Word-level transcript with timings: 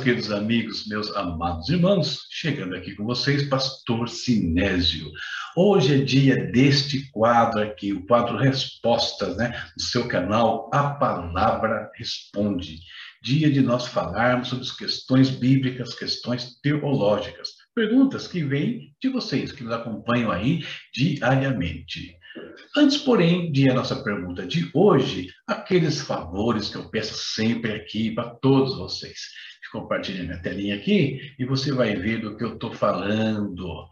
queridos 0.00 0.32
amigos, 0.32 0.86
meus 0.86 1.14
amados 1.14 1.68
irmãos, 1.68 2.26
chegando 2.30 2.74
aqui 2.74 2.94
com 2.94 3.04
vocês, 3.04 3.46
Pastor 3.48 4.08
Sinésio. 4.08 5.10
Hoje 5.54 5.94
é 5.94 5.98
dia 5.98 6.50
deste 6.50 7.10
quadro 7.10 7.60
aqui, 7.60 7.92
o 7.92 8.06
quadro 8.06 8.38
Respostas, 8.38 9.36
né? 9.36 9.62
Do 9.76 9.82
seu 9.82 10.08
canal 10.08 10.70
A 10.72 10.94
Palavra 10.94 11.90
Responde. 11.94 12.78
Dia 13.22 13.50
de 13.50 13.60
nós 13.60 13.88
falarmos 13.88 14.48
sobre 14.48 14.64
as 14.64 14.72
questões 14.72 15.28
bíblicas, 15.28 15.94
questões 15.94 16.58
teológicas. 16.62 17.50
Perguntas 17.74 18.26
que 18.26 18.42
vêm 18.42 18.94
de 19.02 19.10
vocês, 19.10 19.52
que 19.52 19.62
nos 19.62 19.72
acompanham 19.74 20.30
aí 20.30 20.64
diariamente. 20.94 22.16
Antes, 22.76 22.98
porém, 22.98 23.50
de 23.52 23.68
a 23.68 23.74
nossa 23.74 23.96
pergunta 23.96 24.46
de 24.46 24.70
hoje, 24.72 25.28
aqueles 25.46 26.00
favores 26.00 26.70
que 26.70 26.76
eu 26.76 26.88
peço 26.88 27.14
sempre 27.14 27.72
aqui 27.72 28.12
para 28.12 28.30
todos 28.36 28.78
vocês. 28.78 29.18
Compartilhe 29.70 30.24
minha 30.24 30.42
telinha 30.42 30.76
aqui 30.76 31.34
e 31.38 31.44
você 31.44 31.72
vai 31.72 31.94
ver 31.94 32.20
do 32.20 32.36
que 32.36 32.44
eu 32.44 32.54
estou 32.54 32.72
falando. 32.72 33.88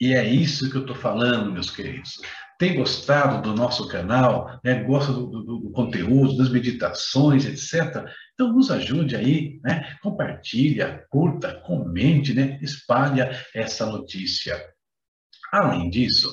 E 0.00 0.14
é 0.14 0.26
isso 0.26 0.68
que 0.70 0.76
eu 0.76 0.80
estou 0.80 0.96
falando, 0.96 1.52
meus 1.52 1.70
queridos. 1.70 2.20
Tem 2.58 2.74
gostado 2.74 3.42
do 3.42 3.54
nosso 3.54 3.86
canal, 3.88 4.60
né? 4.64 4.82
gosta 4.82 5.12
do, 5.12 5.26
do, 5.26 5.58
do, 5.58 5.70
conteúdo, 5.70 6.36
das 6.36 6.48
meditações, 6.48 7.44
etc. 7.44 8.04
Então 8.34 8.52
nos 8.52 8.70
ajude 8.70 9.14
aí, 9.14 9.60
né? 9.62 9.96
Compartilha, 10.02 11.06
curta, 11.08 11.60
comente, 11.60 12.34
né? 12.34 12.58
Espalha 12.62 13.30
essa 13.54 13.86
notícia. 13.86 14.60
Além 15.52 15.90
disso, 15.90 16.28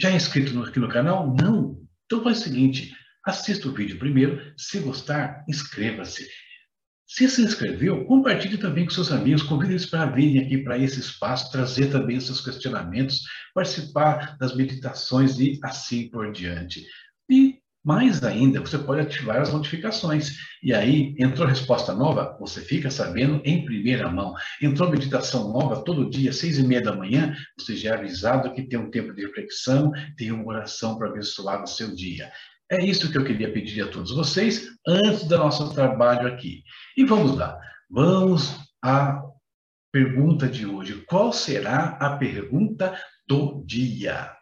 já 0.00 0.10
é 0.10 0.16
inscrito 0.16 0.58
aqui 0.62 0.78
no 0.78 0.88
canal? 0.88 1.34
Não. 1.34 1.78
Então 2.06 2.22
faz 2.22 2.40
o 2.40 2.42
seguinte, 2.42 2.94
assista 3.24 3.68
o 3.68 3.72
vídeo 3.72 3.98
primeiro, 3.98 4.40
se 4.56 4.78
gostar, 4.80 5.44
inscreva-se. 5.48 6.26
Se 7.06 7.28
se 7.28 7.42
inscreveu, 7.42 8.04
compartilhe 8.06 8.56
também 8.56 8.84
com 8.84 8.90
seus 8.90 9.12
amigos, 9.12 9.42
convide 9.42 9.72
eles 9.72 9.86
para 9.86 10.06
virem 10.06 10.42
aqui 10.42 10.58
para 10.58 10.78
esse 10.78 11.00
espaço, 11.00 11.52
trazer 11.52 11.90
também 11.90 12.18
seus 12.18 12.40
questionamentos, 12.40 13.20
participar 13.54 14.36
das 14.38 14.56
meditações 14.56 15.38
e 15.38 15.58
assim 15.62 16.08
por 16.08 16.32
diante. 16.32 16.84
E 17.30 17.58
mais 17.84 18.24
ainda, 18.24 18.60
você 18.60 18.78
pode 18.78 19.02
ativar 19.02 19.42
as 19.42 19.52
notificações. 19.52 20.38
E 20.62 20.72
aí, 20.72 21.14
entrou 21.18 21.46
resposta 21.46 21.94
nova, 21.94 22.34
você 22.40 22.62
fica 22.62 22.90
sabendo 22.90 23.42
em 23.44 23.62
primeira 23.66 24.10
mão. 24.10 24.34
Entrou 24.62 24.90
meditação 24.90 25.52
nova 25.52 25.84
todo 25.84 26.08
dia, 26.08 26.32
seis 26.32 26.58
e 26.58 26.66
meia 26.66 26.80
da 26.80 26.96
manhã, 26.96 27.36
você 27.58 27.76
já 27.76 27.90
é 27.90 27.98
avisado 27.98 28.54
que 28.54 28.62
tem 28.62 28.78
um 28.78 28.90
tempo 28.90 29.12
de 29.12 29.26
reflexão, 29.26 29.92
tem 30.16 30.32
uma 30.32 30.46
oração 30.46 30.96
para 30.96 31.10
abençoar 31.10 31.62
o 31.62 31.66
seu 31.66 31.94
dia. 31.94 32.32
É 32.70 32.82
isso 32.82 33.10
que 33.12 33.18
eu 33.18 33.24
queria 33.24 33.52
pedir 33.52 33.82
a 33.82 33.88
todos 33.88 34.10
vocês 34.14 34.68
antes 34.86 35.24
do 35.24 35.36
nosso 35.36 35.74
trabalho 35.74 36.26
aqui. 36.26 36.62
E 36.96 37.04
vamos 37.04 37.36
lá. 37.36 37.58
Vamos 37.90 38.58
à 38.82 39.22
pergunta 39.92 40.48
de 40.48 40.66
hoje. 40.66 41.04
Qual 41.06 41.32
será 41.32 41.98
a 42.00 42.16
pergunta 42.16 42.98
do 43.28 43.62
dia? 43.66 44.34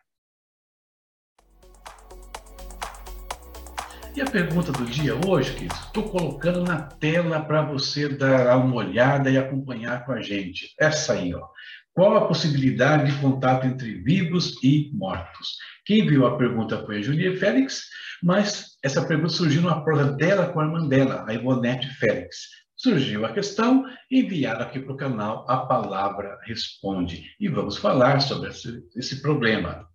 E 4.14 4.20
a 4.20 4.26
pergunta 4.26 4.70
do 4.70 4.84
dia 4.84 5.14
hoje, 5.26 5.54
queridos, 5.54 5.78
estou 5.80 6.08
colocando 6.08 6.62
na 6.62 6.82
tela 6.82 7.40
para 7.40 7.62
você 7.62 8.08
dar 8.08 8.56
uma 8.58 8.76
olhada 8.76 9.30
e 9.30 9.38
acompanhar 9.38 10.04
com 10.04 10.12
a 10.12 10.20
gente. 10.20 10.72
Essa 10.78 11.14
aí, 11.14 11.34
ó. 11.34 11.48
Qual 11.94 12.16
a 12.16 12.26
possibilidade 12.26 13.10
de 13.10 13.20
contato 13.20 13.66
entre 13.66 13.94
vivos 14.02 14.62
e 14.62 14.90
mortos? 14.94 15.56
Quem 15.84 16.06
viu 16.06 16.26
a 16.26 16.36
pergunta 16.36 16.84
foi 16.84 16.98
a 16.98 17.02
Julia 17.02 17.36
Félix, 17.38 17.82
mas 18.22 18.76
essa 18.82 19.04
pergunta 19.06 19.30
surgiu 19.30 19.62
numa 19.62 19.84
prova 19.84 20.04
dela 20.04 20.52
com 20.52 20.60
a 20.60 20.64
irmã 20.64 20.86
dela, 20.86 21.24
a 21.26 21.34
Ivonete 21.34 21.88
Félix. 21.94 22.48
Surgiu 22.76 23.24
a 23.24 23.32
questão, 23.32 23.84
enviada 24.10 24.64
aqui 24.64 24.80
para 24.80 24.92
o 24.92 24.96
canal 24.96 25.44
A 25.48 25.66
Palavra 25.66 26.38
Responde. 26.44 27.24
E 27.38 27.48
vamos 27.48 27.76
falar 27.76 28.20
sobre 28.20 28.50
esse, 28.50 28.82
esse 28.96 29.22
problema. 29.22 29.88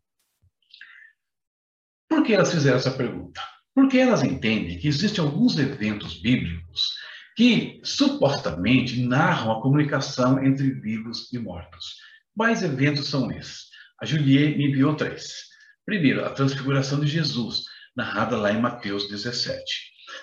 Por 2.09 2.23
que 2.23 2.33
elas 2.33 2.51
fizeram 2.51 2.77
essa 2.77 2.91
pergunta? 2.91 3.41
Porque 3.75 3.97
elas 3.97 4.23
entendem 4.23 4.79
que 4.79 4.87
existem 4.87 5.23
alguns 5.23 5.57
eventos 5.57 6.21
bíblicos 6.21 6.81
que 7.35 7.79
supostamente 7.83 9.05
narram 9.05 9.51
a 9.51 9.61
comunicação 9.61 10.43
entre 10.43 10.71
vivos 10.71 11.31
e 11.31 11.37
mortos. 11.37 11.95
Quais 12.35 12.63
eventos 12.63 13.07
são 13.07 13.31
esses? 13.31 13.67
A 14.01 14.05
Julie 14.05 14.57
me 14.57 14.69
enviou 14.69 14.95
três. 14.95 15.47
Primeiro, 15.85 16.25
a 16.25 16.29
transfiguração 16.29 16.99
de 16.99 17.07
Jesus, 17.07 17.65
narrada 17.97 18.37
lá 18.37 18.53
em 18.53 18.61
Mateus 18.61 19.09
17. 19.09 19.63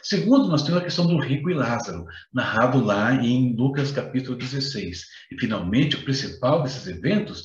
Segundo, 0.03 0.49
nós 0.49 0.63
temos 0.63 0.81
a 0.81 0.85
questão 0.85 1.07
do 1.07 1.19
rico 1.19 1.51
e 1.51 1.55
Lázaro, 1.55 2.07
narrado 2.33 2.83
lá 2.83 3.15
em 3.15 3.55
Lucas 3.55 3.91
capítulo 3.91 4.37
16. 4.37 5.05
E, 5.33 5.41
finalmente, 5.41 5.97
o 5.97 6.05
principal 6.05 6.63
desses 6.63 6.87
eventos 6.87 7.45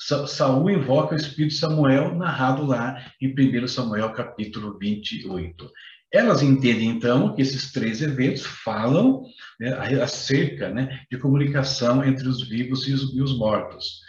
Saul 0.00 0.70
invoca 0.70 1.14
o 1.14 1.18
espírito 1.18 1.54
Samuel, 1.54 2.14
narrado 2.14 2.64
lá 2.64 3.04
em 3.20 3.34
1 3.34 3.66
Samuel 3.66 4.12
capítulo 4.12 4.78
28. 4.78 5.70
Elas 6.12 6.40
entendem, 6.40 6.88
então, 6.88 7.34
que 7.34 7.42
esses 7.42 7.72
três 7.72 8.00
eventos 8.00 8.46
falam 8.46 9.24
né, 9.60 9.72
acerca 10.00 10.70
né, 10.70 11.00
de 11.10 11.18
comunicação 11.18 12.02
entre 12.04 12.26
os 12.28 12.48
vivos 12.48 12.86
e 12.86 12.92
os, 12.92 13.14
e 13.14 13.20
os 13.20 13.36
mortos. 13.36 14.00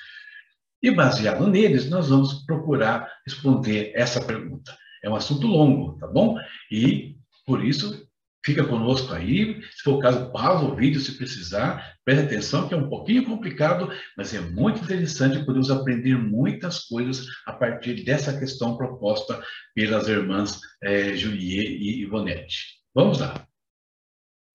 E 0.82 0.92
baseado 0.92 1.46
neles, 1.48 1.90
nós 1.90 2.08
vamos 2.08 2.46
procurar 2.46 3.12
responder 3.26 3.92
essa 3.96 4.22
pergunta. 4.22 4.78
É 5.04 5.10
um 5.10 5.16
assunto 5.16 5.48
longo, 5.48 5.98
tá 5.98 6.08
bom? 6.08 6.38
E, 6.72 7.16
por 7.46 7.64
isso, 7.64 8.10
Fica 8.46 8.66
conosco 8.66 9.14
aí, 9.14 9.62
se 9.76 9.84
for 9.84 9.96
o 9.96 10.00
caso, 10.00 10.32
pausa 10.32 10.64
o 10.64 10.76
vídeo 10.76 11.02
se 11.02 11.18
precisar, 11.18 11.98
preste 12.06 12.24
atenção 12.24 12.68
que 12.68 12.74
é 12.74 12.78
um 12.78 12.88
pouquinho 12.88 13.26
complicado, 13.26 13.92
mas 14.16 14.34
é 14.34 14.40
muito 14.40 14.82
interessante, 14.82 15.44
podemos 15.44 15.70
aprender 15.70 16.18
muitas 16.18 16.86
coisas 16.86 17.28
a 17.46 17.52
partir 17.52 18.06
dessa 18.06 18.38
questão 18.40 18.78
proposta 18.78 19.44
pelas 19.76 20.08
irmãs 20.08 20.62
é, 20.82 21.16
Juliet 21.18 21.68
e 21.68 22.02
Ivonete. 22.02 22.80
Vamos 22.96 23.20
lá. 23.20 23.46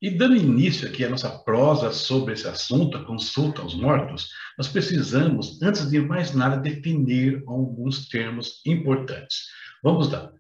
E 0.00 0.10
dando 0.10 0.36
início 0.36 0.88
aqui 0.88 1.04
à 1.04 1.10
nossa 1.10 1.30
prosa 1.44 1.92
sobre 1.92 2.32
esse 2.32 2.48
assunto, 2.48 2.96
a 2.96 3.04
consulta 3.04 3.60
aos 3.60 3.74
mortos, 3.74 4.28
nós 4.56 4.66
precisamos, 4.66 5.60
antes 5.62 5.90
de 5.90 6.00
mais 6.00 6.34
nada, 6.34 6.56
definir 6.56 7.42
alguns 7.46 8.08
termos 8.08 8.62
importantes. 8.66 9.44
Vamos 9.84 10.10
lá. 10.10 10.32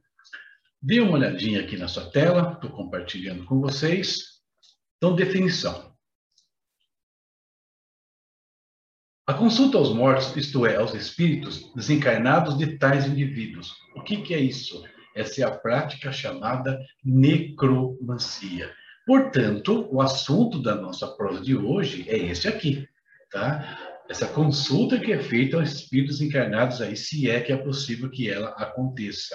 Dê 0.80 1.00
uma 1.00 1.12
olhadinha 1.12 1.60
aqui 1.60 1.76
na 1.76 1.86
sua 1.86 2.10
tela, 2.10 2.54
estou 2.54 2.70
compartilhando 2.70 3.44
com 3.44 3.60
vocês. 3.60 4.40
Então, 4.96 5.14
definição. 5.14 5.94
A 9.26 9.34
consulta 9.34 9.76
aos 9.76 9.92
mortos, 9.92 10.34
isto 10.34 10.64
é, 10.64 10.76
aos 10.76 10.94
espíritos 10.94 11.70
desencarnados 11.74 12.56
de 12.56 12.78
tais 12.78 13.06
indivíduos. 13.06 13.74
O 13.94 14.02
que, 14.02 14.22
que 14.22 14.32
é 14.32 14.40
isso? 14.40 14.82
Essa 15.14 15.42
é 15.42 15.44
a 15.44 15.50
prática 15.50 16.10
chamada 16.10 16.80
necromancia. 17.04 18.74
Portanto, 19.06 19.86
o 19.92 20.00
assunto 20.00 20.62
da 20.62 20.74
nossa 20.74 21.06
prova 21.06 21.42
de 21.42 21.54
hoje 21.54 22.08
é 22.08 22.16
esse 22.16 22.48
aqui, 22.48 22.88
tá? 23.30 23.93
Essa 24.08 24.26
consulta 24.26 25.00
que 25.00 25.12
é 25.12 25.18
feita 25.18 25.56
aos 25.56 25.72
espíritos 25.72 26.20
encarnados 26.20 26.80
aí, 26.82 26.94
se 26.94 27.30
é 27.30 27.40
que 27.40 27.52
é 27.52 27.56
possível 27.56 28.10
que 28.10 28.30
ela 28.30 28.50
aconteça. 28.50 29.34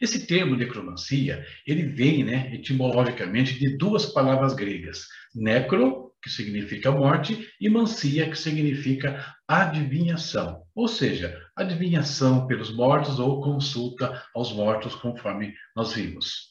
Esse 0.00 0.26
termo 0.26 0.56
necromancia, 0.56 1.44
ele 1.66 1.82
vem, 1.82 2.24
né, 2.24 2.54
etimologicamente, 2.54 3.58
de 3.58 3.76
duas 3.76 4.06
palavras 4.06 4.54
gregas, 4.54 5.06
necro, 5.34 6.14
que 6.22 6.30
significa 6.30 6.90
morte, 6.90 7.46
e 7.60 7.68
mancia, 7.68 8.28
que 8.30 8.36
significa 8.36 9.34
adivinhação, 9.46 10.62
ou 10.74 10.88
seja, 10.88 11.38
adivinhação 11.54 12.46
pelos 12.46 12.74
mortos 12.74 13.18
ou 13.18 13.42
consulta 13.42 14.22
aos 14.34 14.52
mortos, 14.52 14.94
conforme 14.94 15.54
nós 15.76 15.92
vimos. 15.92 16.48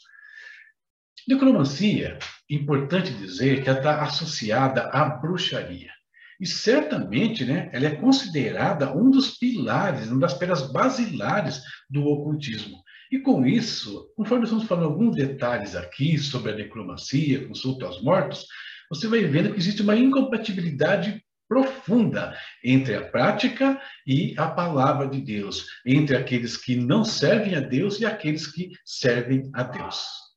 Necromancia, 1.27 2.19
importante 2.48 3.12
dizer 3.12 3.63
que 3.63 3.69
ela 3.69 3.80
está 3.80 4.01
associada 4.04 4.89
à 4.89 5.06
bruxaria. 5.10 5.92
E 6.39 6.47
certamente, 6.47 7.44
né, 7.44 7.69
ela 7.74 7.88
é 7.88 7.95
considerada 7.95 8.95
um 8.95 9.09
dos 9.09 9.38
pilares, 9.38 10.09
uma 10.09 10.21
das 10.21 10.33
pedras 10.33 10.71
basilares 10.71 11.62
do 11.89 12.06
ocultismo. 12.06 12.77
E 13.12 13.19
com 13.19 13.45
isso, 13.45 14.12
conforme 14.15 14.45
estamos 14.45 14.65
falando 14.65 14.86
alguns 14.86 15.15
detalhes 15.15 15.75
aqui 15.75 16.18
sobre 16.18 16.51
a 16.51 16.56
necromancia, 16.56 17.47
consulta 17.47 17.86
aos 17.86 18.01
mortos, 18.01 18.45
você 18.89 19.07
vai 19.07 19.21
vendo 19.25 19.51
que 19.51 19.59
existe 19.59 19.81
uma 19.81 19.95
incompatibilidade 19.95 21.21
profunda 21.47 22.38
entre 22.63 22.95
a 22.95 23.03
prática 23.03 23.81
e 24.06 24.36
a 24.38 24.47
palavra 24.47 25.07
de 25.07 25.19
Deus, 25.19 25.65
entre 25.83 26.15
aqueles 26.15 26.56
que 26.56 26.75
não 26.75 27.03
servem 27.03 27.56
a 27.56 27.59
Deus 27.59 28.00
e 28.00 28.06
aqueles 28.06 28.45
que 28.45 28.69
servem 28.86 29.50
a 29.53 29.63
Deus. 29.63 30.28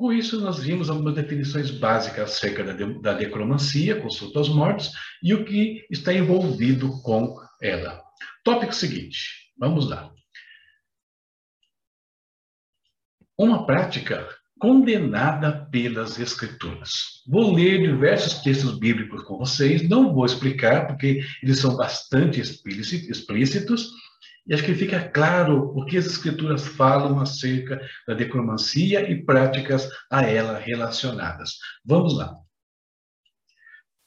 Com 0.00 0.14
isso, 0.14 0.40
nós 0.40 0.58
vimos 0.60 0.88
algumas 0.88 1.14
definições 1.14 1.70
básicas 1.70 2.30
acerca 2.30 2.64
da, 2.64 2.72
da 2.72 3.18
necromancia, 3.18 4.00
consulta 4.00 4.38
aos 4.38 4.48
mortos, 4.48 4.92
e 5.22 5.34
o 5.34 5.44
que 5.44 5.86
está 5.90 6.10
envolvido 6.10 7.02
com 7.02 7.36
ela. 7.60 8.02
Tópico 8.42 8.74
seguinte, 8.74 9.52
vamos 9.58 9.90
lá. 9.90 10.10
Uma 13.36 13.66
prática 13.66 14.26
condenada 14.58 15.66
pelas 15.70 16.18
Escrituras. 16.18 17.22
Vou 17.28 17.54
ler 17.54 17.82
diversos 17.82 18.42
textos 18.42 18.78
bíblicos 18.78 19.22
com 19.24 19.36
vocês, 19.36 19.86
não 19.86 20.14
vou 20.14 20.24
explicar, 20.24 20.86
porque 20.86 21.20
eles 21.42 21.58
são 21.58 21.76
bastante 21.76 22.40
explícitos, 22.40 23.90
e 24.46 24.54
acho 24.54 24.64
que 24.64 24.74
fica 24.74 25.08
claro 25.08 25.72
o 25.76 25.84
que 25.84 25.96
as 25.96 26.06
Escrituras 26.06 26.66
falam 26.66 27.20
acerca 27.20 27.80
da 28.06 28.14
necromancia 28.14 29.10
e 29.10 29.24
práticas 29.24 29.88
a 30.10 30.22
ela 30.22 30.58
relacionadas. 30.58 31.52
Vamos 31.84 32.16
lá. 32.16 32.34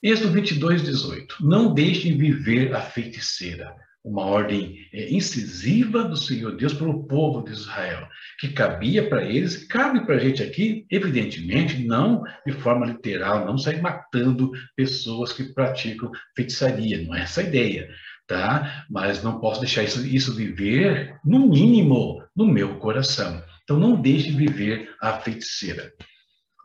Êxodo 0.01 0.31
22, 0.31 0.83
18. 0.83 1.37
Não 1.45 1.73
deixem 1.73 2.17
viver 2.17 2.75
a 2.75 2.81
feiticeira 2.81 3.73
uma 4.03 4.25
ordem 4.25 4.75
é, 4.91 5.09
incisiva 5.13 6.03
do 6.03 6.17
Senhor 6.17 6.57
Deus 6.57 6.73
para 6.73 6.89
o 6.89 7.05
povo 7.05 7.41
de 7.41 7.51
Israel, 7.51 8.07
que 8.37 8.49
cabia 8.49 9.07
para 9.07 9.23
eles, 9.23 9.65
cabe 9.65 10.05
para 10.05 10.15
a 10.15 10.19
gente 10.19 10.43
aqui, 10.43 10.85
evidentemente, 10.91 11.85
não 11.85 12.21
de 12.45 12.51
forma 12.51 12.85
literal, 12.85 13.45
não 13.45 13.57
sair 13.57 13.81
matando 13.81 14.51
pessoas 14.75 15.31
que 15.31 15.53
praticam 15.53 16.11
feitiçaria, 16.35 17.01
não 17.03 17.15
é 17.15 17.21
essa 17.21 17.39
a 17.39 17.45
ideia, 17.45 17.87
tá? 18.27 18.85
Mas 18.89 19.23
não 19.23 19.39
posso 19.39 19.59
deixar 19.59 19.83
isso, 19.83 20.05
isso 20.05 20.33
viver, 20.33 21.19
no 21.23 21.47
mínimo, 21.47 22.23
no 22.35 22.45
meu 22.45 22.77
coração. 22.79 23.43
Então, 23.63 23.79
não 23.79 24.01
deixe 24.01 24.31
viver 24.31 24.89
a 25.01 25.13
feiticeira. 25.19 25.91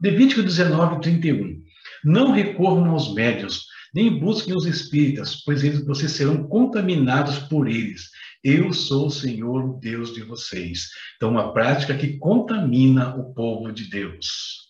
Levítico 0.03 0.43
19, 0.43 1.01
31. 1.01 1.63
Não 2.05 2.33
recorram 2.33 2.91
aos 2.91 3.15
médios, 3.15 3.67
nem 3.95 4.19
busquem 4.19 4.55
os 4.55 4.67
espíritas, 4.67 5.43
pois 5.45 5.65
eles, 5.65 5.85
vocês 5.85 6.13
serão 6.13 6.47
contaminados 6.49 7.39
por 7.41 7.69
eles. 7.69 8.11
Eu 8.43 8.73
sou 8.73 9.07
o 9.07 9.11
Senhor, 9.11 9.65
o 9.65 9.79
Deus 9.81 10.15
de 10.15 10.23
vocês. 10.23 10.89
Então, 11.17 11.31
uma 11.31 11.53
prática 11.53 11.97
que 11.97 12.19
contamina 12.19 13.17
o 13.17 13.35
povo 13.35 13.73
de 13.73 13.89
Deus. 13.89 14.69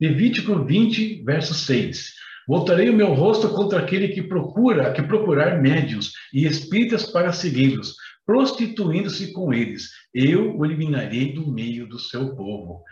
Levítico 0.00 0.64
20, 0.64 1.22
verso 1.24 1.54
6. 1.54 2.12
Voltarei 2.46 2.88
o 2.88 2.96
meu 2.96 3.12
rosto 3.12 3.48
contra 3.48 3.80
aquele 3.80 4.08
que 4.08 4.22
procura, 4.22 4.92
que 4.92 5.02
procurar 5.02 5.60
médios 5.60 6.12
e 6.32 6.46
espíritas 6.46 7.04
para 7.04 7.32
segui-los, 7.32 7.94
prostituindo-se 8.24 9.32
com 9.32 9.52
eles. 9.52 9.90
Eu 10.14 10.56
o 10.56 10.64
eliminarei 10.64 11.32
do 11.32 11.50
meio 11.50 11.88
do 11.88 11.98
seu 11.98 12.36
povo. 12.36 12.84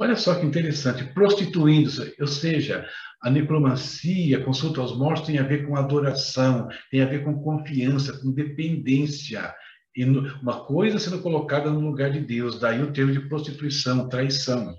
Olha 0.00 0.16
só 0.16 0.34
que 0.34 0.46
interessante, 0.46 1.04
prostituindo-se, 1.12 2.14
ou 2.18 2.26
seja, 2.26 2.88
a 3.22 3.30
necromancia, 3.30 4.38
a 4.38 4.44
consulta 4.44 4.80
aos 4.80 4.96
mortos 4.96 5.26
tem 5.26 5.38
a 5.38 5.44
ver 5.44 5.66
com 5.66 5.76
adoração, 5.76 6.68
tem 6.90 7.00
a 7.00 7.06
ver 7.06 7.24
com 7.24 7.42
confiança, 7.42 8.18
com 8.20 8.32
dependência. 8.32 9.54
E 9.96 10.04
uma 10.04 10.64
coisa 10.64 10.98
sendo 10.98 11.20
colocada 11.20 11.70
no 11.70 11.80
lugar 11.80 12.10
de 12.10 12.20
Deus, 12.20 12.58
daí 12.58 12.82
o 12.82 12.92
termo 12.92 13.12
de 13.12 13.20
prostituição, 13.20 14.08
traição. 14.08 14.74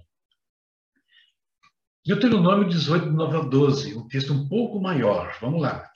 Deuteronômio 2.06 2.70
18, 2.70 3.08
9 3.08 3.36
a 3.36 3.40
12, 3.40 3.96
um 3.96 4.08
texto 4.08 4.32
um 4.32 4.48
pouco 4.48 4.80
maior. 4.80 5.36
Vamos 5.42 5.60
lá. 5.60 5.90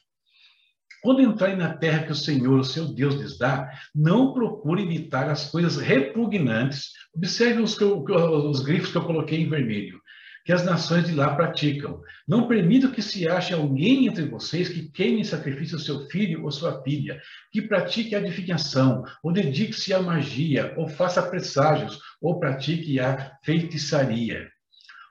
Quando 1.03 1.21
entrarem 1.21 1.56
na 1.56 1.77
terra 1.77 2.03
que 2.03 2.11
o 2.11 2.15
Senhor, 2.15 2.57
o 2.59 2.63
seu 2.63 2.88
Deus, 2.88 3.13
lhes 3.13 3.38
dá, 3.38 3.69
não 3.94 4.33
procure 4.33 4.81
imitar 4.81 5.29
as 5.29 5.51
coisas 5.51 5.77
repugnantes. 5.77 6.94
Observe 7.15 7.61
os, 7.61 7.79
os 7.79 8.61
grifos 8.61 8.91
que 8.91 8.97
eu 8.97 9.06
coloquei 9.06 9.39
em 9.39 9.50
vermelho, 9.50 10.01
que 10.44 10.51
as 10.51 10.65
nações 10.65 11.06
de 11.06 11.13
lá 11.13 11.35
praticam. 11.35 12.01
Não 12.27 12.47
permita 12.47 12.89
que 12.89 13.03
se 13.03 13.29
ache 13.29 13.53
alguém 13.53 14.07
entre 14.07 14.25
vocês 14.25 14.67
que 14.67 14.89
queime 14.89 15.21
em 15.21 15.23
sacrifício 15.23 15.77
seu 15.77 16.07
filho 16.07 16.44
ou 16.44 16.51
sua 16.51 16.81
filha, 16.81 17.21
que 17.51 17.61
pratique 17.61 18.15
a 18.15 18.17
adivinhação, 18.17 19.03
ou 19.23 19.31
dedique-se 19.31 19.94
à 19.94 20.01
magia, 20.01 20.73
ou 20.75 20.88
faça 20.88 21.21
presságios, 21.21 22.01
ou 22.19 22.39
pratique 22.39 23.00
a 23.00 23.38
feitiçaria 23.44 24.50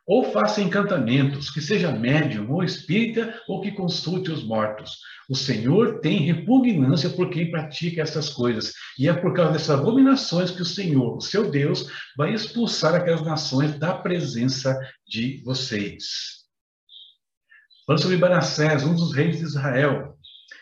ou 0.09 0.33
faça 0.33 0.63
encantamentos, 0.63 1.51
que 1.51 1.61
seja 1.61 1.93
médium 1.93 2.51
ou 2.51 2.65
espírita, 2.65 3.39
ou 3.47 3.61
que 3.61 3.71
consulte 3.71 4.33
os 4.33 4.43
mortos. 4.43 4.97
O 5.29 5.37
Senhor 5.37 6.01
tem 6.01 6.21
repugnância 6.21 7.11
por 7.11 7.29
quem 7.29 7.51
pratica 7.51 8.01
essas 8.01 8.31
coisas, 8.31 8.73
e 8.99 9.07
é 9.07 9.13
por 9.13 9.35
causa 9.35 9.53
dessas 9.53 9.79
abominações 9.79 10.51
que 10.51 10.63
o 10.63 10.65
Senhor, 10.65 11.19
o 11.19 11.21
seu 11.21 11.51
Deus, 11.51 11.87
vai 12.17 12.33
expulsar 12.33 12.95
aquelas 12.95 13.21
nações 13.21 13.79
da 13.79 13.93
presença 13.93 14.75
de 15.07 15.43
vocês. 15.45 16.39
Falando 17.87 18.01
sobre 18.01 18.17
Manassés, 18.17 18.85
um 18.85 18.95
dos 18.95 19.15
reis 19.15 19.37
de 19.37 19.45
Israel, 19.45 20.17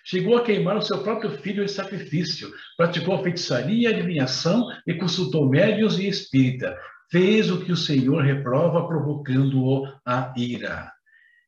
chegou 0.04 0.36
a 0.36 0.44
queimar 0.44 0.76
o 0.76 0.82
seu 0.82 0.98
próprio 1.04 1.30
filho 1.38 1.62
em 1.62 1.68
sacrifício, 1.68 2.52
praticou 2.76 3.22
feitiçaria, 3.22 3.90
adivinhação 3.90 4.66
e 4.84 4.94
consultou 4.94 5.48
médios 5.48 6.00
e 6.00 6.08
espírita 6.08 6.76
fez 7.10 7.50
o 7.50 7.64
que 7.64 7.72
o 7.72 7.76
Senhor 7.76 8.22
reprova, 8.22 8.86
provocando-o 8.86 9.86
a 10.04 10.32
ira. 10.36 10.92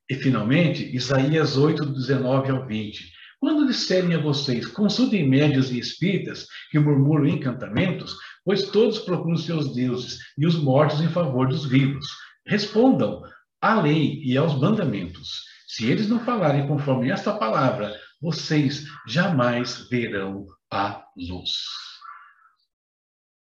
E, 0.08 0.14
finalmente, 0.14 0.94
Isaías 0.94 1.56
8, 1.56 1.84
19 1.86 2.50
ao 2.50 2.66
20. 2.66 3.12
Quando 3.40 3.66
disserem 3.66 4.14
a 4.14 4.20
vocês, 4.20 4.66
consultem 4.66 5.28
médios 5.28 5.70
e 5.70 5.78
espíritas 5.78 6.46
que 6.70 6.78
murmuram 6.78 7.26
encantamentos, 7.26 8.16
pois 8.44 8.64
todos 8.70 8.98
procuram 8.98 9.36
seus 9.36 9.74
deuses 9.74 10.18
e 10.36 10.46
os 10.46 10.56
mortos 10.56 11.00
em 11.00 11.08
favor 11.08 11.46
dos 11.46 11.66
vivos. 11.66 12.06
Respondam 12.46 13.22
à 13.60 13.80
lei 13.80 14.20
e 14.24 14.36
aos 14.36 14.58
mandamentos. 14.58 15.42
Se 15.68 15.88
eles 15.88 16.08
não 16.08 16.18
falarem 16.24 16.66
conforme 16.66 17.10
esta 17.10 17.32
palavra, 17.34 17.94
vocês 18.20 18.84
jamais 19.06 19.86
verão 19.88 20.46
a 20.72 21.04
luz. 21.16 21.87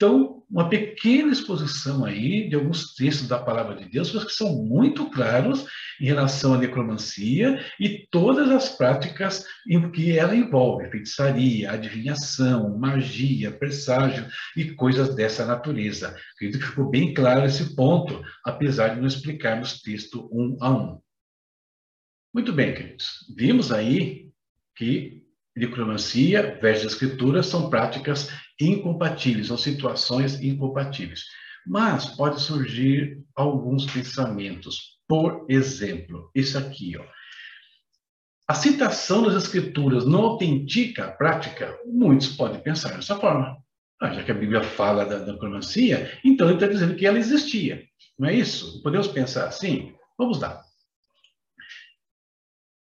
Então, 0.02 0.42
uma 0.48 0.66
pequena 0.66 1.30
exposição 1.30 2.06
aí 2.06 2.48
de 2.48 2.54
alguns 2.54 2.94
textos 2.94 3.28
da 3.28 3.38
palavra 3.38 3.76
de 3.76 3.84
Deus, 3.84 4.10
que 4.24 4.32
são 4.32 4.64
muito 4.64 5.10
claros 5.10 5.66
em 6.00 6.06
relação 6.06 6.54
à 6.54 6.58
necromancia 6.58 7.62
e 7.78 8.08
todas 8.10 8.48
as 8.48 8.70
práticas 8.70 9.44
em 9.68 9.92
que 9.92 10.16
ela 10.16 10.34
envolve, 10.34 10.90
feitiçaria, 10.90 11.70
adivinhação, 11.70 12.78
magia, 12.78 13.52
presságio 13.52 14.26
e 14.56 14.72
coisas 14.72 15.14
dessa 15.14 15.44
natureza. 15.44 16.16
Acredito 16.34 16.60
que 16.60 16.68
ficou 16.68 16.88
bem 16.88 17.12
claro 17.12 17.44
esse 17.44 17.76
ponto, 17.76 18.22
apesar 18.42 18.94
de 18.94 19.00
não 19.00 19.06
explicarmos 19.06 19.82
texto 19.82 20.30
um 20.32 20.56
a 20.62 20.70
um. 20.70 20.98
Muito 22.32 22.54
bem, 22.54 22.72
queridos. 22.72 23.26
Vimos 23.36 23.70
aí 23.70 24.30
que 24.74 25.20
necromancia 25.54 26.58
versus 26.58 26.92
escritura 26.92 27.42
são 27.42 27.68
práticas 27.68 28.30
incompatíveis, 28.60 29.48
são 29.48 29.56
situações 29.56 30.40
incompatíveis. 30.40 31.24
Mas 31.66 32.06
pode 32.06 32.40
surgir 32.40 33.22
alguns 33.34 33.86
pensamentos. 33.86 34.98
Por 35.08 35.46
exemplo, 35.48 36.30
isso 36.34 36.56
aqui, 36.58 36.96
ó. 36.96 37.04
A 38.48 38.54
citação 38.54 39.22
das 39.22 39.44
escrituras 39.44 40.04
não 40.04 40.22
autentica 40.22 41.04
a 41.04 41.12
prática? 41.12 41.78
Muitos 41.86 42.28
podem 42.28 42.60
pensar 42.60 42.96
dessa 42.96 43.16
forma. 43.16 43.56
Ah, 44.00 44.12
já 44.12 44.24
que 44.24 44.32
a 44.32 44.34
Bíblia 44.34 44.62
fala 44.62 45.04
da, 45.04 45.18
da 45.18 45.32
então 46.24 46.48
ele 46.48 46.54
está 46.54 46.66
dizendo 46.66 46.96
que 46.96 47.06
ela 47.06 47.18
existia. 47.18 47.84
Não 48.18 48.28
é 48.28 48.34
isso? 48.34 48.82
Podemos 48.82 49.08
pensar 49.08 49.46
assim? 49.46 49.94
Vamos 50.18 50.40
lá. 50.40 50.62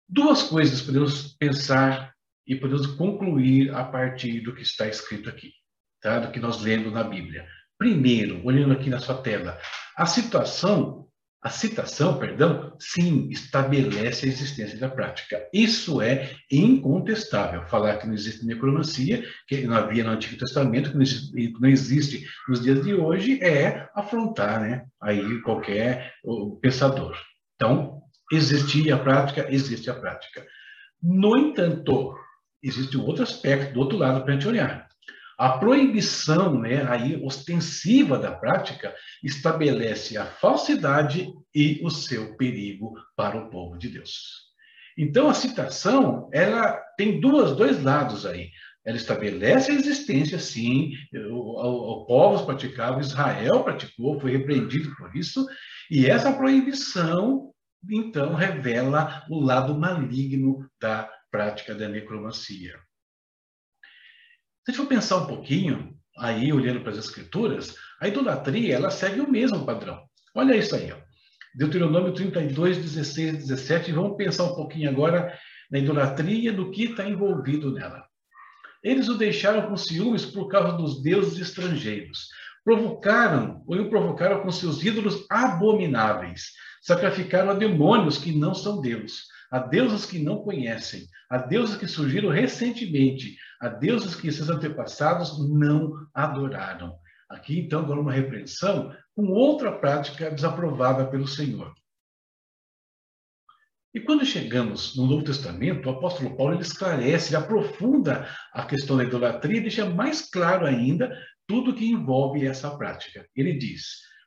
Duas 0.07 0.43
coisas 0.43 0.81
podemos 0.81 1.35
pensar 1.37 2.13
e 2.47 2.55
podemos 2.55 2.87
concluir 2.87 3.73
a 3.75 3.83
partir 3.83 4.41
do 4.41 4.55
que 4.55 4.63
está 4.63 4.87
escrito 4.87 5.29
aqui, 5.29 5.51
tá? 6.01 6.19
do 6.19 6.31
que 6.31 6.39
nós 6.39 6.61
lemos 6.61 6.91
na 6.93 7.03
Bíblia. 7.03 7.45
Primeiro, 7.77 8.45
olhando 8.45 8.73
aqui 8.73 8.89
na 8.89 8.99
sua 8.99 9.15
tela, 9.15 9.57
a 9.95 10.05
situação, 10.05 11.07
a 11.41 11.49
citação, 11.49 12.17
perdão, 12.19 12.75
sim, 12.77 13.29
estabelece 13.29 14.25
a 14.25 14.29
existência 14.29 14.77
da 14.77 14.89
prática. 14.89 15.47
Isso 15.53 16.01
é 16.01 16.35
incontestável. 16.51 17.65
Falar 17.67 17.97
que 17.97 18.07
não 18.07 18.13
existe 18.13 18.45
necromancia, 18.45 19.23
que 19.47 19.65
não 19.65 19.77
havia 19.77 20.03
no 20.03 20.11
Antigo 20.11 20.37
Testamento, 20.37 20.91
que 20.91 21.53
não 21.59 21.69
existe 21.69 22.25
nos 22.49 22.61
dias 22.61 22.83
de 22.83 22.93
hoje, 22.93 23.41
é 23.41 23.87
afrontar 23.95 24.59
né, 24.59 24.85
aí 25.01 25.41
qualquer 25.41 26.13
pensador. 26.61 27.17
Então, 27.55 28.01
existia 28.31 28.95
a 28.95 28.99
prática, 28.99 29.47
existe 29.49 29.89
a 29.89 29.93
prática. 29.93 30.45
No 31.01 31.37
entanto, 31.37 32.13
existe 32.61 32.97
um 32.97 33.05
outro 33.05 33.23
aspecto 33.23 33.73
do 33.73 33.79
outro 33.79 33.97
lado 33.97 34.21
para 34.21 34.31
a 34.31 34.33
gente 34.33 34.47
olhar. 34.47 34.89
A 35.39 35.57
proibição, 35.57 36.59
né, 36.59 36.85
aí 36.89 37.15
ostensiva 37.23 38.19
da 38.19 38.29
prática 38.29 38.93
estabelece 39.23 40.17
a 40.17 40.25
falsidade 40.25 41.31
e 41.55 41.79
o 41.81 41.89
seu 41.89 42.35
perigo 42.35 42.93
para 43.15 43.37
o 43.37 43.49
povo 43.49 43.77
de 43.77 43.87
Deus. 43.87 44.49
Então 44.97 45.29
a 45.29 45.33
citação, 45.33 46.29
ela 46.33 46.73
tem 46.97 47.21
duas 47.21 47.55
dois 47.55 47.81
lados 47.81 48.25
aí. 48.25 48.49
Ela 48.85 48.97
estabelece 48.97 49.71
a 49.71 49.75
existência, 49.75 50.37
sim, 50.39 50.91
o, 51.31 52.05
povos 52.05 52.41
praticavam, 52.41 52.99
Israel 52.99 53.63
praticou, 53.63 54.19
foi 54.19 54.31
repreendido 54.31 54.93
por 54.97 55.15
isso, 55.15 55.47
e 55.89 56.05
essa 56.05 56.33
proibição 56.33 57.53
então 57.89 58.33
revela 58.33 59.23
o 59.29 59.39
lado 59.39 59.73
maligno 59.73 60.69
da 60.81 61.09
prática 61.31 61.73
da 61.73 61.87
necromancia. 61.87 62.77
Se 64.69 64.75
for 64.75 64.85
pensar 64.85 65.17
um 65.17 65.25
pouquinho, 65.25 65.95
aí 66.19 66.53
olhando 66.53 66.81
para 66.81 66.91
as 66.91 66.97
escrituras, 66.99 67.75
a 67.99 68.07
idolatria 68.07 68.75
ela 68.75 68.91
segue 68.91 69.19
o 69.19 69.27
mesmo 69.27 69.65
padrão. 69.65 69.99
Olha 70.35 70.55
isso 70.55 70.75
aí, 70.75 70.91
ó. 70.91 70.95
Deuteronômio 71.55 72.13
32, 72.13 72.77
16 72.77 73.33
e 73.33 73.37
17. 73.37 73.91
Vamos 73.91 74.15
pensar 74.15 74.43
um 74.43 74.53
pouquinho 74.53 74.87
agora 74.87 75.35
na 75.71 75.79
idolatria, 75.79 76.53
do 76.53 76.69
que 76.69 76.83
está 76.83 77.03
envolvido 77.03 77.73
nela. 77.73 78.05
Eles 78.83 79.09
o 79.09 79.17
deixaram 79.17 79.67
com 79.67 79.75
ciúmes 79.75 80.23
por 80.23 80.47
causa 80.47 80.77
dos 80.77 81.01
deuses 81.01 81.39
estrangeiros. 81.39 82.27
Provocaram, 82.63 83.63
ou 83.65 83.75
o 83.75 83.89
provocaram 83.89 84.43
com 84.43 84.51
seus 84.51 84.83
ídolos 84.83 85.25
abomináveis. 85.31 86.51
Sacrificaram 86.83 87.49
a 87.49 87.55
demônios 87.55 88.19
que 88.19 88.31
não 88.31 88.53
são 88.53 88.79
Deus, 88.79 89.23
a 89.51 89.57
deuses 89.57 90.05
que 90.05 90.19
não 90.19 90.43
conhecem, 90.43 91.07
a 91.27 91.39
deuses 91.39 91.75
que 91.75 91.87
surgiram 91.87 92.29
recentemente, 92.29 93.35
a 93.59 93.67
deuses 93.67 94.15
que 94.15 94.31
seus 94.31 94.49
antepassados 94.49 95.37
não 95.49 96.07
adoraram. 96.13 96.97
Aqui, 97.29 97.59
então, 97.59 97.81
agora 97.81 97.99
uma 97.99 98.13
repreensão 98.13 98.95
com 99.15 99.27
outra 99.27 99.71
prática 99.71 100.31
desaprovada 100.31 101.05
pelo 101.05 101.27
Senhor. 101.27 101.73
E 103.93 103.99
quando 103.99 104.25
chegamos 104.25 104.95
no 104.95 105.07
Novo 105.07 105.23
Testamento, 105.23 105.87
o 105.87 105.91
apóstolo 105.91 106.35
Paulo 106.35 106.53
ele 106.53 106.61
esclarece, 106.61 107.29
ele 107.29 107.43
aprofunda 107.43 108.27
a 108.53 108.63
questão 108.63 108.97
da 108.97 109.03
idolatria 109.03 109.57
e 109.57 109.61
deixa 109.61 109.89
mais 109.89 110.29
claro 110.29 110.65
ainda 110.65 111.11
tudo 111.47 111.73
que 111.73 111.89
envolve 111.89 112.45
essa 112.45 112.69
prática. 112.77 113.27
Ele 113.35 113.57
diz: 113.57 113.83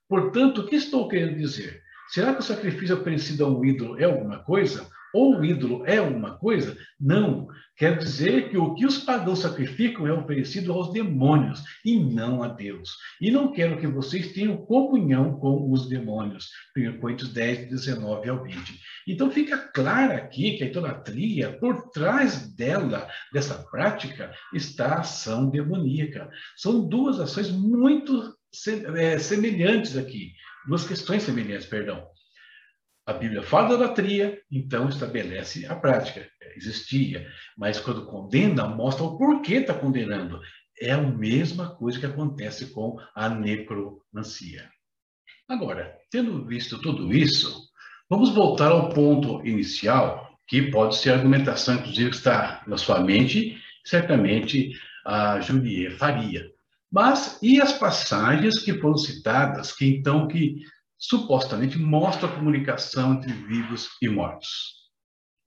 portanto, 0.09 0.62
o 0.62 0.67
que 0.67 0.77
estou 0.77 1.09
querendo 1.09 1.37
dizer? 1.37 1.81
Será 2.09 2.35
que 2.35 2.41
o 2.41 2.45
sacrifício 2.45 3.01
oferecido 3.01 3.45
a 3.45 3.49
um 3.49 3.65
ídolo 3.65 3.99
é 3.99 4.05
alguma 4.05 4.43
coisa? 4.43 4.91
Ou 5.12 5.38
o 5.38 5.45
ídolo 5.45 5.85
é 5.87 6.00
uma 6.00 6.37
coisa? 6.38 6.76
Não. 7.00 7.47
Quer 7.76 7.99
dizer 7.99 8.50
que 8.50 8.57
o 8.57 8.75
que 8.75 8.87
os 8.87 8.99
pagãos 8.99 9.40
sacrificam 9.40 10.07
é 10.07 10.12
oferecido 10.12 10.73
aos 10.73 10.92
demônios 10.92 11.62
e 11.85 11.99
não 11.99 12.42
a 12.42 12.49
Deus. 12.49 12.90
E 13.21 13.31
não 13.31 13.50
quero 13.50 13.78
que 13.78 13.87
vocês 13.87 14.33
tenham 14.33 14.57
comunhão 14.57 15.38
com 15.38 15.71
os 15.71 15.88
demônios. 15.88 16.50
1 16.76 17.00
Coríntios 17.00 17.33
10, 17.33 17.71
19 17.71 18.28
ao 18.28 18.42
20. 18.42 18.81
Então 19.09 19.31
fica 19.31 19.59
claro 19.59 20.12
aqui 20.12 20.57
que 20.57 20.64
a 20.64 20.66
idolatria, 20.66 21.59
por 21.59 21.90
trás 21.90 22.54
dela, 22.54 23.09
dessa 23.33 23.54
prática, 23.71 24.33
está 24.52 24.95
a 24.95 25.00
ação 25.00 25.50
demoníaca. 25.50 26.31
São 26.57 26.87
duas 26.87 27.19
ações 27.19 27.50
muito 27.50 28.35
é, 28.97 29.19
semelhantes 29.19 29.97
aqui. 29.97 30.33
Duas 30.69 30.87
questões 30.87 31.25
semelhantes, 31.25 31.66
perdão. 31.66 32.07
A 33.12 33.19
Bíblia 33.19 33.42
fala 33.42 33.69
da 33.69 33.75
idolatria, 33.75 34.40
então 34.50 34.88
estabelece 34.88 35.66
a 35.66 35.76
prática. 35.76 36.26
Existia, 36.57 37.26
mas 37.59 37.78
quando 37.78 38.07
condena, 38.07 38.66
mostra 38.66 39.04
o 39.04 39.19
porquê 39.19 39.57
está 39.57 39.75
condenando. 39.75 40.40
É 40.81 40.92
a 40.92 40.99
mesma 40.99 41.76
coisa 41.76 42.00
que 42.00 42.07
acontece 42.07 42.73
com 42.73 42.99
a 43.14 43.28
necromancia. 43.28 44.66
Agora, 45.47 45.95
tendo 46.11 46.47
visto 46.47 46.81
tudo 46.81 47.12
isso, 47.12 47.69
vamos 48.09 48.31
voltar 48.31 48.73
ao 48.73 48.88
ponto 48.88 49.47
inicial, 49.47 50.35
que 50.49 50.71
pode 50.71 50.97
ser 50.97 51.11
a 51.11 51.16
argumentação, 51.16 51.75
inclusive, 51.75 52.11
que 52.11 52.16
está 52.16 52.62
na 52.66 52.78
sua 52.78 53.00
mente, 53.00 53.61
certamente 53.85 54.73
a 55.04 55.38
Juliet 55.38 55.97
faria. 55.97 56.50
Mas 56.90 57.38
e 57.42 57.61
as 57.61 57.75
passagens 57.75 58.59
que 58.59 58.73
foram 58.81 58.97
citadas, 58.97 59.71
que 59.71 59.85
então 59.85 60.26
que 60.26 60.62
supostamente 61.03 61.77
mostra 61.79 62.29
a 62.29 62.33
comunicação 62.33 63.15
entre 63.15 63.33
vivos 63.33 63.89
e 64.01 64.09
mortos. 64.09 64.81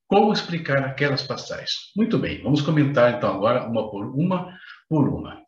Como 0.06 0.34
explicar 0.34 0.84
aquelas 0.84 1.24
passagens? 1.24 1.92
Muito 1.96 2.20
bem, 2.20 2.44
vamos 2.44 2.62
comentar 2.62 3.14
então 3.14 3.34
agora 3.34 3.66
uma 3.66 3.90
por 3.90 4.06
uma 4.06 4.60
por 4.90 5.08
uma. 5.08 5.42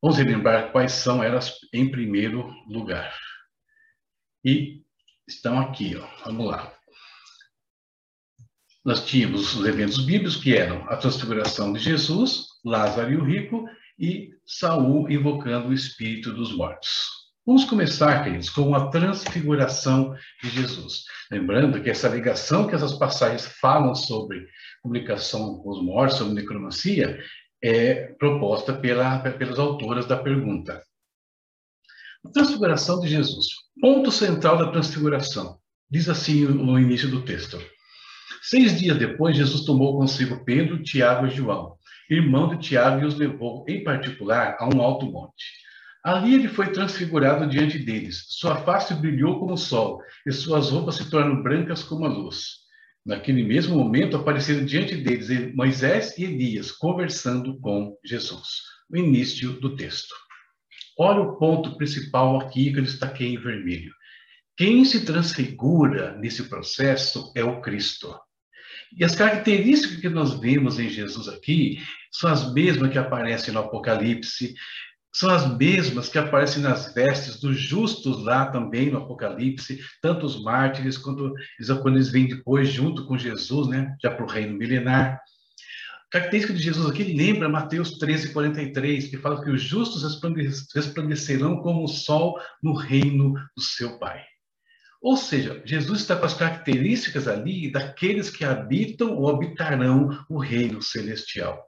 Vamos 0.00 0.16
relembrar 0.16 0.72
quais 0.72 0.92
são 0.92 1.22
elas 1.22 1.58
em 1.72 1.90
primeiro 1.90 2.48
lugar. 2.66 3.14
E 4.44 4.82
estão 5.28 5.60
aqui, 5.60 5.94
ó. 5.94 6.24
vamos 6.24 6.46
lá. 6.46 6.74
Nós 8.84 9.06
tínhamos 9.06 9.54
os 9.54 9.64
eventos 9.66 10.04
bíblicos 10.04 10.36
que 10.36 10.56
eram 10.56 10.82
a 10.88 10.96
transfiguração 10.96 11.72
de 11.72 11.78
Jesus, 11.78 12.46
Lázaro 12.64 13.12
e 13.12 13.16
o 13.16 13.24
rico 13.24 13.68
e 13.96 14.30
Saul 14.44 15.08
invocando 15.08 15.68
o 15.68 15.74
espírito 15.74 16.32
dos 16.32 16.56
mortos. 16.56 17.21
Vamos 17.44 17.64
começar, 17.64 18.22
queridos, 18.22 18.48
com 18.48 18.72
a 18.72 18.88
transfiguração 18.88 20.14
de 20.40 20.48
Jesus. 20.48 21.02
Lembrando 21.28 21.82
que 21.82 21.90
essa 21.90 22.08
ligação 22.08 22.68
que 22.68 22.74
essas 22.76 22.92
passagens 22.92 23.44
falam 23.60 23.96
sobre 23.96 24.46
comunicação 24.80 25.58
com 25.58 25.70
os 25.70 25.82
mortos, 25.82 26.18
sobre 26.18 26.34
necromancia, 26.34 27.18
é 27.60 28.14
proposta 28.16 28.72
pela, 28.72 29.18
pelas 29.18 29.58
autoras 29.58 30.06
da 30.06 30.16
pergunta. 30.16 30.80
A 32.24 32.30
transfiguração 32.30 33.00
de 33.00 33.08
Jesus. 33.08 33.48
Ponto 33.80 34.12
central 34.12 34.56
da 34.56 34.70
transfiguração. 34.70 35.58
Diz 35.90 36.08
assim 36.08 36.44
no 36.44 36.78
início 36.78 37.10
do 37.10 37.24
texto. 37.24 37.60
Seis 38.40 38.78
dias 38.78 38.96
depois, 38.96 39.36
Jesus 39.36 39.64
tomou 39.64 39.98
consigo 39.98 40.44
Pedro, 40.44 40.80
Tiago 40.80 41.26
e 41.26 41.30
João, 41.30 41.76
irmão 42.08 42.54
de 42.54 42.58
Tiago, 42.68 43.02
e 43.02 43.04
os 43.04 43.16
levou, 43.16 43.64
em 43.68 43.82
particular, 43.82 44.56
a 44.60 44.68
um 44.68 44.80
alto 44.80 45.06
monte 45.06 45.61
Ali 46.04 46.34
ele 46.34 46.48
foi 46.48 46.72
transfigurado 46.72 47.48
diante 47.48 47.78
deles. 47.78 48.24
Sua 48.28 48.56
face 48.56 48.92
brilhou 48.94 49.38
como 49.38 49.54
o 49.54 49.58
sol, 49.58 50.02
e 50.26 50.32
suas 50.32 50.70
roupas 50.70 50.96
se 50.96 51.08
tornaram 51.08 51.42
brancas 51.42 51.84
como 51.84 52.04
a 52.04 52.08
luz. 52.08 52.62
Naquele 53.06 53.42
mesmo 53.42 53.76
momento 53.76 54.16
apareceram 54.16 54.64
diante 54.64 54.96
deles 54.96 55.54
Moisés 55.54 56.16
e 56.18 56.24
Elias 56.24 56.72
conversando 56.72 57.58
com 57.60 57.96
Jesus. 58.04 58.62
O 58.90 58.96
início 58.96 59.52
do 59.60 59.76
texto. 59.76 60.14
Olha 60.98 61.20
o 61.20 61.36
ponto 61.36 61.76
principal 61.76 62.40
aqui 62.40 62.72
que 62.72 62.78
eu 62.78 62.84
destaquei 62.84 63.34
em 63.34 63.40
vermelho. 63.40 63.92
Quem 64.56 64.84
se 64.84 65.04
transfigura 65.04 66.16
nesse 66.18 66.44
processo 66.48 67.32
é 67.34 67.42
o 67.42 67.60
Cristo. 67.60 68.14
E 68.96 69.04
as 69.04 69.14
características 69.14 69.96
que 69.96 70.08
nós 70.08 70.38
vemos 70.38 70.78
em 70.78 70.88
Jesus 70.88 71.26
aqui 71.28 71.78
são 72.10 72.30
as 72.30 72.52
mesmas 72.52 72.92
que 72.92 72.98
aparecem 72.98 73.54
no 73.54 73.60
Apocalipse, 73.60 74.54
são 75.14 75.30
as 75.30 75.56
mesmas 75.56 76.08
que 76.08 76.18
aparecem 76.18 76.62
nas 76.62 76.94
vestes 76.94 77.38
dos 77.38 77.58
justos 77.58 78.24
lá 78.24 78.46
também 78.46 78.90
no 78.90 78.98
Apocalipse, 78.98 79.78
tanto 80.00 80.24
os 80.24 80.42
mártires 80.42 80.96
quanto 80.96 81.34
quando 81.82 81.96
eles 81.96 82.08
vêm 82.08 82.26
depois 82.26 82.70
junto 82.70 83.06
com 83.06 83.18
Jesus, 83.18 83.68
né, 83.68 83.94
já 84.02 84.10
para 84.10 84.24
o 84.24 84.28
reino 84.28 84.56
milenar. 84.56 85.20
A 86.06 86.12
característica 86.12 86.54
de 86.54 86.62
Jesus 86.62 86.90
aqui 86.90 87.04
lembra 87.04 87.48
Mateus 87.48 87.98
13, 87.98 88.32
43, 88.32 89.08
que 89.08 89.18
fala 89.18 89.42
que 89.42 89.50
os 89.50 89.62
justos 89.62 90.02
resplandecerão 90.74 91.60
como 91.60 91.84
o 91.84 91.88
sol 91.88 92.38
no 92.62 92.74
reino 92.74 93.34
do 93.56 93.62
seu 93.62 93.98
Pai. 93.98 94.22
Ou 95.00 95.16
seja, 95.16 95.60
Jesus 95.64 96.00
está 96.00 96.14
com 96.14 96.26
as 96.26 96.34
características 96.34 97.26
ali 97.26 97.70
daqueles 97.70 98.30
que 98.30 98.44
habitam 98.44 99.16
ou 99.16 99.28
habitarão 99.28 100.24
o 100.28 100.38
reino 100.38 100.80
celestial. 100.80 101.66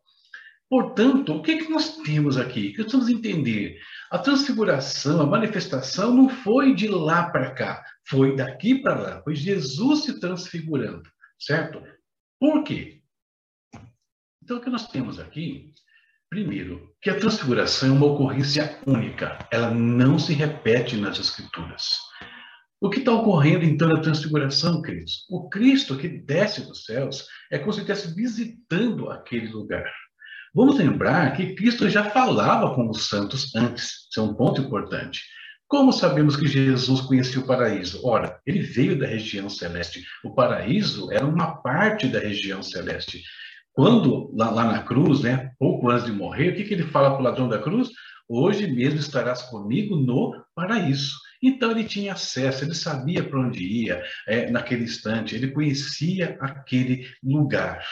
Portanto, 0.75 1.37
o 1.37 1.41
que, 1.41 1.53
é 1.53 1.59
que 1.59 1.71
nós 1.71 1.99
temos 1.99 2.37
aqui? 2.37 2.73
Precisamos 2.73 3.09
entender. 3.09 3.79
A 4.11 4.19
transfiguração, 4.19 5.21
a 5.21 5.27
manifestação 5.27 6.13
não 6.13 6.29
foi 6.29 6.75
de 6.75 6.89
lá 6.89 7.31
para 7.31 7.53
cá, 7.53 7.85
foi 8.09 8.35
daqui 8.35 8.83
para 8.83 9.01
lá, 9.01 9.23
foi 9.23 9.37
Jesus 9.37 10.03
se 10.03 10.19
transfigurando, 10.19 11.09
certo? 11.39 11.81
Por 12.41 12.65
quê? 12.65 13.01
Então, 14.43 14.57
o 14.57 14.61
que 14.61 14.69
nós 14.69 14.89
temos 14.89 15.21
aqui, 15.21 15.71
primeiro, 16.29 16.93
que 17.01 17.09
a 17.09 17.21
transfiguração 17.21 17.91
é 17.91 17.93
uma 17.93 18.07
ocorrência 18.07 18.77
única, 18.85 19.39
ela 19.53 19.71
não 19.71 20.19
se 20.19 20.33
repete 20.33 20.97
nas 20.97 21.21
Escrituras. 21.21 21.87
O 22.81 22.91
que 22.91 22.99
está 22.99 23.13
ocorrendo 23.13 23.65
então 23.65 23.89
na 23.89 24.03
transfiguração, 24.03 24.83
queridos? 24.83 25.25
O 25.31 25.49
Cristo 25.49 25.97
que 25.97 26.09
desce 26.09 26.67
dos 26.67 26.85
céus 26.85 27.29
é 27.49 27.61
como 27.61 27.73
se 27.73 27.79
estivesse 27.79 28.13
visitando 28.13 29.09
aquele 29.09 29.47
lugar. 29.47 29.89
Vamos 30.55 30.79
lembrar 30.79 31.37
que 31.37 31.55
Cristo 31.55 31.89
já 31.89 32.05
falava 32.11 32.75
com 32.77 32.89
os 32.89 33.09
santos 33.09 33.53
antes, 33.57 34.07
isso 34.09 34.21
é 34.21 34.23
um 34.23 34.35
ponto 34.35 34.61
importante. 34.61 35.21
Como 35.67 35.93
sabemos 35.93 36.37
que 36.37 36.47
Jesus 36.47 37.01
conhecia 37.01 37.41
o 37.41 37.47
paraíso? 37.47 38.07
Ora, 38.07 38.41
ele 38.47 38.61
veio 38.61 38.97
da 38.97 39.05
região 39.05 39.49
celeste. 39.49 40.05
O 40.23 40.33
paraíso 40.33 41.11
era 41.11 41.27
uma 41.27 41.57
parte 41.57 42.07
da 42.07 42.21
região 42.21 42.63
celeste. 42.63 43.21
Quando, 43.73 44.33
lá, 44.37 44.49
lá 44.51 44.65
na 44.65 44.83
cruz, 44.85 45.23
né, 45.23 45.51
pouco 45.59 45.91
antes 45.91 46.05
de 46.05 46.13
morrer, 46.13 46.51
o 46.51 46.55
que, 46.55 46.63
que 46.63 46.75
ele 46.75 46.85
fala 46.85 47.11
para 47.11 47.21
o 47.21 47.25
ladrão 47.25 47.49
da 47.49 47.59
cruz? 47.59 47.89
Hoje 48.29 48.69
mesmo 48.69 49.01
estarás 49.01 49.43
comigo 49.43 49.97
no 49.97 50.41
paraíso. 50.55 51.17
Então 51.43 51.73
ele 51.73 51.83
tinha 51.83 52.13
acesso, 52.13 52.65
ele 52.65 52.75
sabia 52.75 53.25
para 53.25 53.41
onde 53.41 53.65
ia 53.65 54.01
é, 54.29 54.49
naquele 54.51 54.85
instante, 54.85 55.35
ele 55.35 55.51
conhecia 55.51 56.39
aquele 56.41 57.09
lugar. 57.25 57.85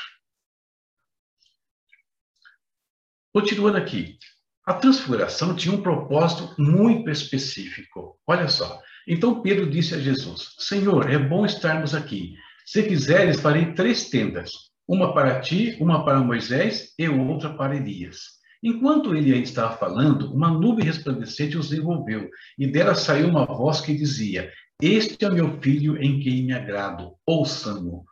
Continuando 3.32 3.78
aqui, 3.78 4.18
a 4.66 4.74
transfiguração 4.74 5.56
tinha 5.56 5.74
um 5.74 5.82
propósito 5.82 6.54
muito 6.58 7.10
específico. 7.10 8.18
Olha 8.26 8.46
só. 8.46 8.80
Então 9.08 9.40
Pedro 9.40 9.70
disse 9.70 9.94
a 9.94 9.98
Jesus: 9.98 10.54
Senhor, 10.58 11.10
é 11.10 11.18
bom 11.18 11.46
estarmos 11.46 11.94
aqui. 11.94 12.34
Se 12.66 12.82
quiseres, 12.82 13.40
farei 13.40 13.72
três 13.72 14.10
tendas: 14.10 14.50
uma 14.86 15.14
para 15.14 15.40
ti, 15.40 15.76
uma 15.80 16.04
para 16.04 16.20
Moisés 16.20 16.92
e 16.98 17.08
outra 17.08 17.54
para 17.54 17.74
Elias. 17.76 18.18
Enquanto 18.62 19.14
ele 19.14 19.32
ainda 19.32 19.44
estava 19.44 19.76
falando, 19.76 20.32
uma 20.32 20.50
nuvem 20.50 20.84
resplandecente 20.84 21.56
os 21.56 21.72
envolveu, 21.72 22.28
e 22.56 22.66
dela 22.66 22.94
saiu 22.94 23.28
uma 23.28 23.46
voz 23.46 23.80
que 23.80 23.94
dizia: 23.94 24.52
Este 24.80 25.24
é 25.24 25.30
meu 25.30 25.58
filho 25.60 25.96
em 26.00 26.20
quem 26.20 26.44
me 26.44 26.52
agrado, 26.52 27.14
ouçam-no. 27.26 28.04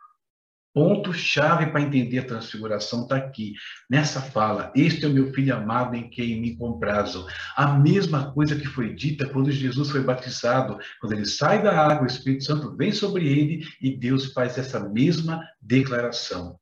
Ponto-chave 0.73 1.67
para 1.67 1.81
entender 1.81 2.19
a 2.19 2.25
transfiguração 2.25 3.03
está 3.03 3.17
aqui, 3.17 3.53
nessa 3.89 4.21
fala. 4.21 4.71
Este 4.73 5.03
é 5.03 5.07
o 5.09 5.13
meu 5.13 5.33
filho 5.33 5.53
amado 5.53 5.95
em 5.95 6.09
quem 6.09 6.39
me 6.39 6.55
comprazo. 6.55 7.27
A 7.57 7.77
mesma 7.77 8.31
coisa 8.31 8.55
que 8.55 8.67
foi 8.67 8.93
dita 8.93 9.27
quando 9.27 9.51
Jesus 9.51 9.89
foi 9.89 10.01
batizado. 10.01 10.79
Quando 11.01 11.13
ele 11.13 11.25
sai 11.25 11.61
da 11.61 11.77
água, 11.77 12.03
o 12.03 12.07
Espírito 12.07 12.45
Santo 12.45 12.75
vem 12.75 12.93
sobre 12.93 13.27
ele 13.27 13.65
e 13.81 13.97
Deus 13.97 14.31
faz 14.31 14.57
essa 14.57 14.79
mesma 14.79 15.45
declaração. 15.61 16.57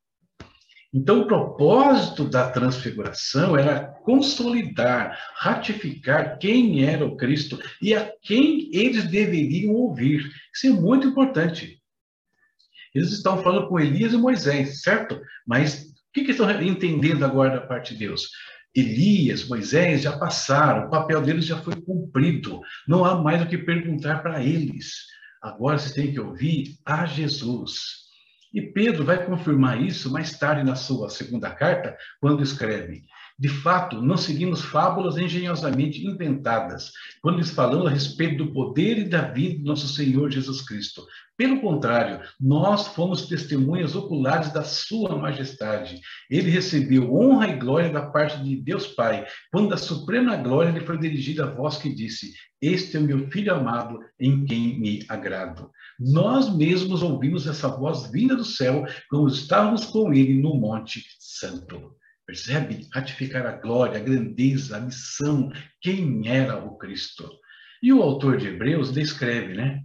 Então, 0.92 1.20
o 1.20 1.26
propósito 1.26 2.24
da 2.24 2.50
transfiguração 2.50 3.56
era 3.56 3.84
consolidar, 4.02 5.16
ratificar 5.36 6.36
quem 6.36 6.84
era 6.84 7.06
o 7.06 7.16
Cristo 7.16 7.56
e 7.80 7.94
a 7.94 8.12
quem 8.20 8.68
eles 8.72 9.04
deveriam 9.04 9.72
ouvir. 9.72 10.28
Isso 10.52 10.66
é 10.66 10.70
muito 10.70 11.06
importante. 11.06 11.79
Eles 12.94 13.12
estão 13.12 13.42
falando 13.42 13.68
com 13.68 13.78
Elias 13.78 14.12
e 14.12 14.16
Moisés, 14.16 14.82
certo? 14.82 15.20
Mas 15.46 15.84
o 15.84 16.12
que, 16.12 16.24
que 16.24 16.32
estão 16.32 16.50
entendendo 16.62 17.24
agora 17.24 17.60
da 17.60 17.66
parte 17.66 17.92
de 17.94 18.00
Deus? 18.00 18.28
Elias, 18.74 19.48
Moisés 19.48 20.02
já 20.02 20.16
passaram, 20.16 20.86
o 20.86 20.90
papel 20.90 21.20
deles 21.22 21.44
já 21.44 21.56
foi 21.58 21.74
cumprido. 21.80 22.60
Não 22.86 23.04
há 23.04 23.20
mais 23.20 23.42
o 23.42 23.46
que 23.46 23.58
perguntar 23.58 24.22
para 24.22 24.42
eles. 24.42 24.94
Agora 25.42 25.78
vocês 25.78 25.94
têm 25.94 26.12
que 26.12 26.20
ouvir 26.20 26.76
a 26.84 27.06
Jesus. 27.06 28.00
E 28.52 28.60
Pedro 28.60 29.04
vai 29.04 29.24
confirmar 29.24 29.80
isso 29.80 30.10
mais 30.10 30.36
tarde 30.38 30.64
na 30.64 30.74
sua 30.74 31.08
segunda 31.08 31.50
carta, 31.50 31.96
quando 32.20 32.42
escreve: 32.42 33.04
de 33.40 33.48
fato, 33.48 34.02
não 34.02 34.18
seguimos 34.18 34.60
fábulas 34.60 35.16
engenhosamente 35.16 36.06
inventadas, 36.06 36.92
quando 37.22 37.38
lhes 37.38 37.48
falamos 37.48 37.86
a 37.86 37.90
respeito 37.90 38.44
do 38.44 38.52
poder 38.52 38.98
e 38.98 39.08
da 39.08 39.22
vida 39.22 39.56
de 39.56 39.64
nosso 39.64 39.88
Senhor 39.88 40.30
Jesus 40.30 40.60
Cristo. 40.60 41.06
Pelo 41.38 41.58
contrário, 41.62 42.20
nós 42.38 42.88
fomos 42.88 43.26
testemunhas 43.28 43.96
oculares 43.96 44.52
da 44.52 44.62
Sua 44.62 45.16
Majestade. 45.16 46.02
Ele 46.28 46.50
recebeu 46.50 47.14
honra 47.14 47.48
e 47.48 47.58
glória 47.58 47.90
da 47.90 48.02
parte 48.02 48.44
de 48.44 48.56
Deus 48.56 48.88
Pai, 48.88 49.24
quando 49.50 49.72
a 49.72 49.78
suprema 49.78 50.36
glória 50.36 50.70
lhe 50.70 50.84
foi 50.84 50.98
dirigida 50.98 51.44
a 51.44 51.50
voz 51.50 51.78
que 51.78 51.94
disse: 51.94 52.34
Este 52.60 52.98
é 52.98 53.00
o 53.00 53.04
meu 53.04 53.30
filho 53.30 53.54
amado, 53.54 54.00
em 54.20 54.44
quem 54.44 54.78
me 54.78 55.02
agrado. 55.08 55.70
Nós 55.98 56.54
mesmos 56.54 57.02
ouvimos 57.02 57.46
essa 57.46 57.68
voz 57.68 58.10
vinda 58.10 58.36
do 58.36 58.44
céu, 58.44 58.84
quando 59.08 59.32
estávamos 59.32 59.86
com 59.86 60.12
ele 60.12 60.42
no 60.42 60.54
Monte 60.56 61.02
Santo. 61.18 61.98
Percebe? 62.30 62.86
Ratificar 62.94 63.44
a 63.44 63.56
glória, 63.56 63.98
a 63.98 64.02
grandeza, 64.02 64.76
a 64.76 64.80
missão, 64.80 65.50
quem 65.80 66.28
era 66.28 66.64
o 66.64 66.78
Cristo. 66.78 67.28
E 67.82 67.92
o 67.92 68.00
autor 68.00 68.36
de 68.36 68.46
Hebreus 68.46 68.92
descreve, 68.92 69.54
né? 69.54 69.82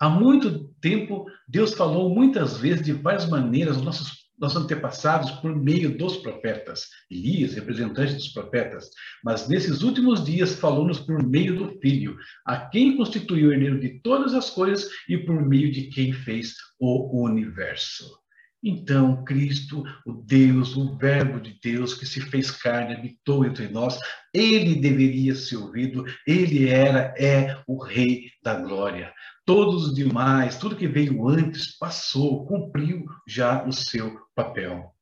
Há 0.00 0.08
muito 0.08 0.70
tempo, 0.80 1.26
Deus 1.46 1.74
falou 1.74 2.08
muitas 2.08 2.56
vezes, 2.56 2.82
de 2.82 2.94
várias 2.94 3.28
maneiras, 3.28 3.76
nossos, 3.82 4.10
nossos 4.40 4.62
antepassados, 4.62 5.32
por 5.32 5.54
meio 5.54 5.94
dos 5.98 6.16
profetas. 6.16 6.88
Elias, 7.10 7.52
representante 7.52 8.14
dos 8.14 8.28
profetas. 8.28 8.88
Mas 9.22 9.46
nesses 9.46 9.82
últimos 9.82 10.24
dias, 10.24 10.54
falou-nos 10.54 10.98
por 10.98 11.22
meio 11.22 11.54
do 11.58 11.78
Filho, 11.78 12.16
a 12.46 12.56
quem 12.56 12.96
constituiu 12.96 13.50
o 13.50 13.52
herdeiro 13.52 13.78
de 13.78 14.00
todas 14.00 14.32
as 14.32 14.48
coisas 14.48 14.88
e 15.10 15.18
por 15.18 15.46
meio 15.46 15.70
de 15.70 15.88
quem 15.88 16.10
fez 16.10 16.54
o 16.80 17.22
universo. 17.22 18.21
Então, 18.62 19.24
Cristo, 19.24 19.82
o 20.06 20.12
Deus, 20.12 20.76
o 20.76 20.96
Verbo 20.96 21.40
de 21.40 21.58
Deus 21.60 21.94
que 21.94 22.06
se 22.06 22.20
fez 22.20 22.50
carne, 22.50 22.94
habitou 22.94 23.44
entre 23.44 23.66
nós, 23.66 23.98
ele 24.32 24.76
deveria 24.76 25.34
ser 25.34 25.56
ouvido, 25.56 26.04
ele 26.24 26.68
era, 26.68 27.12
é 27.18 27.60
o 27.66 27.82
Rei 27.82 28.30
da 28.40 28.54
Glória. 28.54 29.12
Todos 29.44 29.88
os 29.88 29.94
demais, 29.94 30.56
tudo 30.56 30.76
que 30.76 30.86
veio 30.86 31.28
antes, 31.28 31.76
passou, 31.76 32.46
cumpriu 32.46 33.04
já 33.26 33.66
o 33.66 33.72
seu 33.72 34.16
papel. 34.32 34.94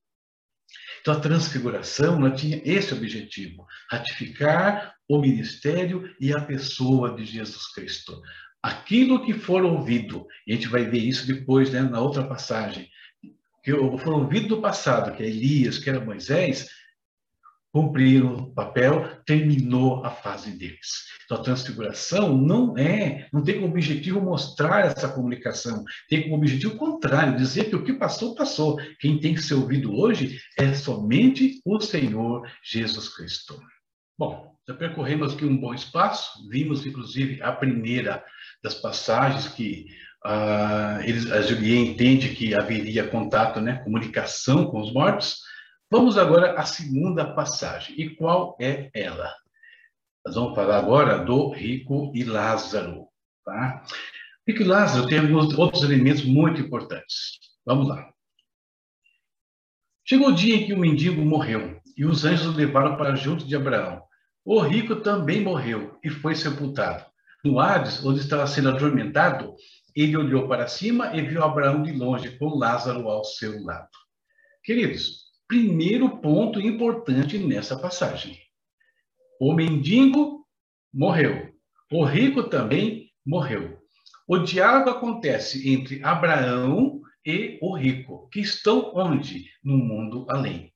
Então, 1.00 1.14
a 1.14 1.20
transfiguração 1.20 2.16
ela 2.16 2.30
tinha 2.30 2.60
esse 2.64 2.94
objetivo: 2.94 3.66
ratificar 3.90 4.94
o 5.08 5.20
ministério 5.20 6.14
e 6.18 6.32
a 6.32 6.40
pessoa 6.40 7.14
de 7.14 7.26
Jesus 7.26 7.72
Cristo. 7.74 8.20
Aquilo 8.62 9.24
que 9.24 9.34
for 9.34 9.64
ouvido, 9.64 10.26
e 10.46 10.52
a 10.52 10.54
gente 10.54 10.68
vai 10.68 10.84
ver 10.84 10.98
isso 10.98 11.26
depois 11.26 11.70
né, 11.70 11.80
na 11.80 12.00
outra 12.00 12.26
passagem, 12.26 12.88
que 13.62 13.72
foram 13.72 14.20
ouvidos 14.20 14.48
do 14.48 14.60
passado, 14.60 15.16
que 15.16 15.22
é 15.22 15.26
Elias, 15.26 15.78
que 15.78 15.90
era 15.90 16.04
Moisés, 16.04 16.68
cumpriram 17.72 18.34
o 18.34 18.54
papel, 18.54 19.22
terminou 19.24 20.04
a 20.04 20.10
fase 20.10 20.52
deles. 20.52 21.06
Então, 21.24 21.38
a 21.38 21.42
transfiguração 21.42 22.36
não 22.36 22.76
é, 22.76 23.28
não 23.32 23.42
tem 23.42 23.60
como 23.60 23.68
objetivo 23.68 24.20
mostrar 24.20 24.86
essa 24.86 25.08
comunicação, 25.08 25.84
tem 26.08 26.24
como 26.24 26.36
objetivo 26.36 26.76
contrário, 26.76 27.36
dizer 27.36 27.70
que 27.70 27.76
o 27.76 27.84
que 27.84 27.92
passou, 27.92 28.34
passou. 28.34 28.76
Quem 28.98 29.20
tem 29.20 29.34
que 29.34 29.42
ser 29.42 29.54
ouvido 29.54 29.94
hoje 29.94 30.40
é 30.58 30.74
somente 30.74 31.60
o 31.64 31.80
Senhor 31.80 32.48
Jesus 32.64 33.08
Cristo. 33.14 33.60
Bom, 34.18 34.54
já 34.68 34.74
percorremos 34.74 35.32
aqui 35.32 35.44
um 35.44 35.56
bom 35.56 35.72
espaço, 35.72 36.48
vimos, 36.48 36.84
inclusive, 36.84 37.40
a 37.42 37.52
primeira 37.52 38.24
das 38.62 38.74
passagens 38.74 39.48
que 39.48 39.86
Uh, 40.24 41.00
eles, 41.04 41.30
a 41.30 41.40
Julien 41.40 41.86
entende 41.86 42.34
que 42.34 42.54
haveria 42.54 43.08
contato, 43.08 43.60
né, 43.60 43.82
comunicação 43.82 44.66
com 44.66 44.80
os 44.80 44.92
mortos. 44.92 45.38
Vamos 45.90 46.18
agora 46.18 46.58
à 46.58 46.64
segunda 46.64 47.34
passagem. 47.34 47.94
E 47.98 48.10
qual 48.10 48.56
é 48.60 48.90
ela? 48.94 49.34
Nós 50.24 50.34
vamos 50.34 50.54
falar 50.54 50.78
agora 50.78 51.18
do 51.18 51.50
rico 51.50 52.12
e 52.14 52.22
Lázaro. 52.22 53.08
Tá? 53.44 53.82
Rico 54.46 54.62
e 54.62 54.66
Lázaro 54.66 55.08
tem 55.08 55.18
alguns 55.18 55.56
outros 55.58 55.82
elementos 55.82 56.24
muito 56.24 56.60
importantes. 56.60 57.38
Vamos 57.64 57.88
lá. 57.88 58.10
Chegou 60.04 60.28
o 60.28 60.34
dia 60.34 60.56
em 60.56 60.66
que 60.66 60.72
o 60.72 60.78
mendigo 60.78 61.22
morreu 61.22 61.80
e 61.96 62.04
os 62.04 62.24
anjos 62.24 62.46
o 62.46 62.56
levaram 62.56 62.96
para 62.96 63.14
junto 63.14 63.46
de 63.46 63.56
Abraão. 63.56 64.02
O 64.44 64.60
rico 64.60 64.96
também 64.96 65.40
morreu 65.42 65.98
e 66.02 66.10
foi 66.10 66.34
sepultado. 66.34 67.04
No 67.44 67.58
Hades, 67.58 68.04
onde 68.04 68.20
estava 68.20 68.46
sendo 68.46 68.70
atormentado, 68.70 69.54
ele 69.94 70.16
olhou 70.16 70.48
para 70.48 70.66
cima 70.66 71.16
e 71.16 71.22
viu 71.22 71.42
Abraão 71.42 71.82
de 71.82 71.92
longe, 71.92 72.36
com 72.38 72.56
Lázaro 72.56 73.08
ao 73.08 73.24
seu 73.24 73.62
lado. 73.62 73.88
Queridos, 74.62 75.24
primeiro 75.48 76.20
ponto 76.20 76.60
importante 76.60 77.38
nessa 77.38 77.78
passagem: 77.78 78.38
o 79.40 79.52
mendigo 79.52 80.46
morreu, 80.92 81.52
o 81.92 82.04
rico 82.04 82.44
também 82.44 83.10
morreu. 83.26 83.78
O 84.26 84.38
diálogo 84.38 84.90
acontece 84.90 85.72
entre 85.72 86.04
Abraão 86.04 87.00
e 87.26 87.58
o 87.60 87.76
rico, 87.76 88.28
que 88.30 88.40
estão 88.40 88.92
onde? 88.94 89.46
No 89.62 89.76
mundo 89.76 90.26
além. 90.30 90.72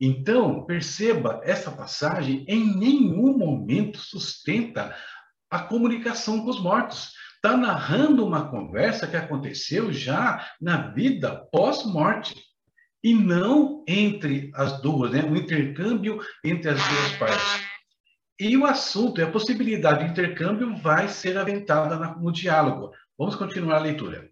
Então, 0.00 0.64
perceba, 0.64 1.40
essa 1.42 1.70
passagem 1.70 2.44
em 2.48 2.76
nenhum 2.76 3.36
momento 3.36 3.98
sustenta 3.98 4.96
a 5.50 5.58
comunicação 5.58 6.42
com 6.42 6.50
os 6.50 6.62
mortos 6.62 7.12
está 7.38 7.56
narrando 7.56 8.26
uma 8.26 8.50
conversa 8.50 9.06
que 9.06 9.16
aconteceu 9.16 9.92
já 9.92 10.44
na 10.60 10.88
vida 10.90 11.36
pós-morte. 11.52 12.34
E 13.02 13.14
não 13.14 13.84
entre 13.86 14.50
as 14.54 14.82
duas, 14.82 15.12
né? 15.12 15.22
o 15.22 15.36
intercâmbio 15.36 16.20
entre 16.44 16.70
as 16.70 16.76
duas 16.76 17.12
partes. 17.12 17.68
E 18.40 18.56
o 18.56 18.66
assunto, 18.66 19.22
a 19.22 19.30
possibilidade 19.30 20.04
de 20.04 20.10
intercâmbio 20.10 20.76
vai 20.76 21.08
ser 21.08 21.38
aventada 21.38 21.96
no 22.16 22.32
diálogo. 22.32 22.92
Vamos 23.16 23.36
continuar 23.36 23.76
a 23.76 23.82
leitura. 23.82 24.28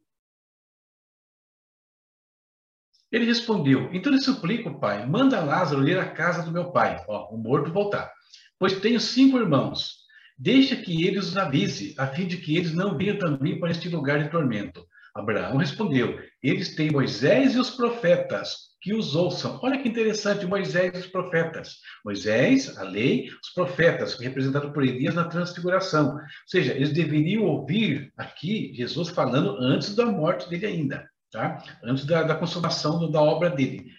Ele 3.11 3.25
respondeu: 3.25 3.89
Então 3.93 4.13
lhe 4.13 4.21
suplico, 4.21 4.81
pai, 4.81 5.07
manda 5.07 5.45
Lázaro 5.45 5.89
ir 5.89 5.99
à 5.99 6.11
casa 6.11 6.43
do 6.43 6.51
meu 6.51 6.73
pai, 6.73 7.05
ó, 7.09 7.33
o 7.33 7.39
morto 7.39 7.73
voltar. 7.73 8.13
Pois 8.59 8.81
tenho 8.81 9.01
cinco 9.01 9.39
irmãos. 9.39 10.06
Deixa 10.39 10.77
que 10.77 11.07
ele 11.07 11.19
os 11.19 11.37
avise, 11.37 11.95
a 11.97 12.07
fim 12.07 12.27
de 12.27 12.37
que 12.37 12.57
eles 12.57 12.75
não 12.75 12.97
venham 12.97 13.19
também 13.19 13.59
para 13.59 13.71
este 13.71 13.89
lugar 13.89 14.23
de 14.23 14.31
tormento. 14.31 14.87
Abraão 15.15 15.57
respondeu: 15.57 16.19
Eles 16.43 16.75
têm 16.75 16.91
Moisés 16.91 17.55
e 17.55 17.59
os 17.59 17.71
profetas, 17.71 18.67
que 18.83 18.93
os 18.93 19.17
ouçam. 19.17 19.59
Olha 19.63 19.81
que 19.81 19.89
interessante, 19.89 20.47
Moisés 20.47 20.93
e 20.95 20.99
os 20.99 21.07
profetas. 21.07 21.77
Moisés, 22.05 22.77
a 22.77 22.83
lei, 22.83 23.29
os 23.43 23.51
profetas, 23.55 24.15
representado 24.21 24.73
por 24.73 24.85
Elias 24.85 25.15
na 25.15 25.25
transfiguração. 25.25 26.17
Ou 26.17 26.21
seja, 26.47 26.75
eles 26.75 26.93
deveriam 26.93 27.45
ouvir 27.45 28.13
aqui 28.17 28.73
Jesus 28.75 29.09
falando 29.09 29.57
antes 29.59 29.95
da 29.95 30.05
morte 30.05 30.49
dele 30.51 30.67
ainda, 30.67 31.09
tá? 31.33 31.63
Antes 31.83 32.05
da, 32.05 32.23
da 32.23 32.35
consumação 32.35 33.11
da 33.11 33.23
obra 33.23 33.49
dele. 33.49 33.91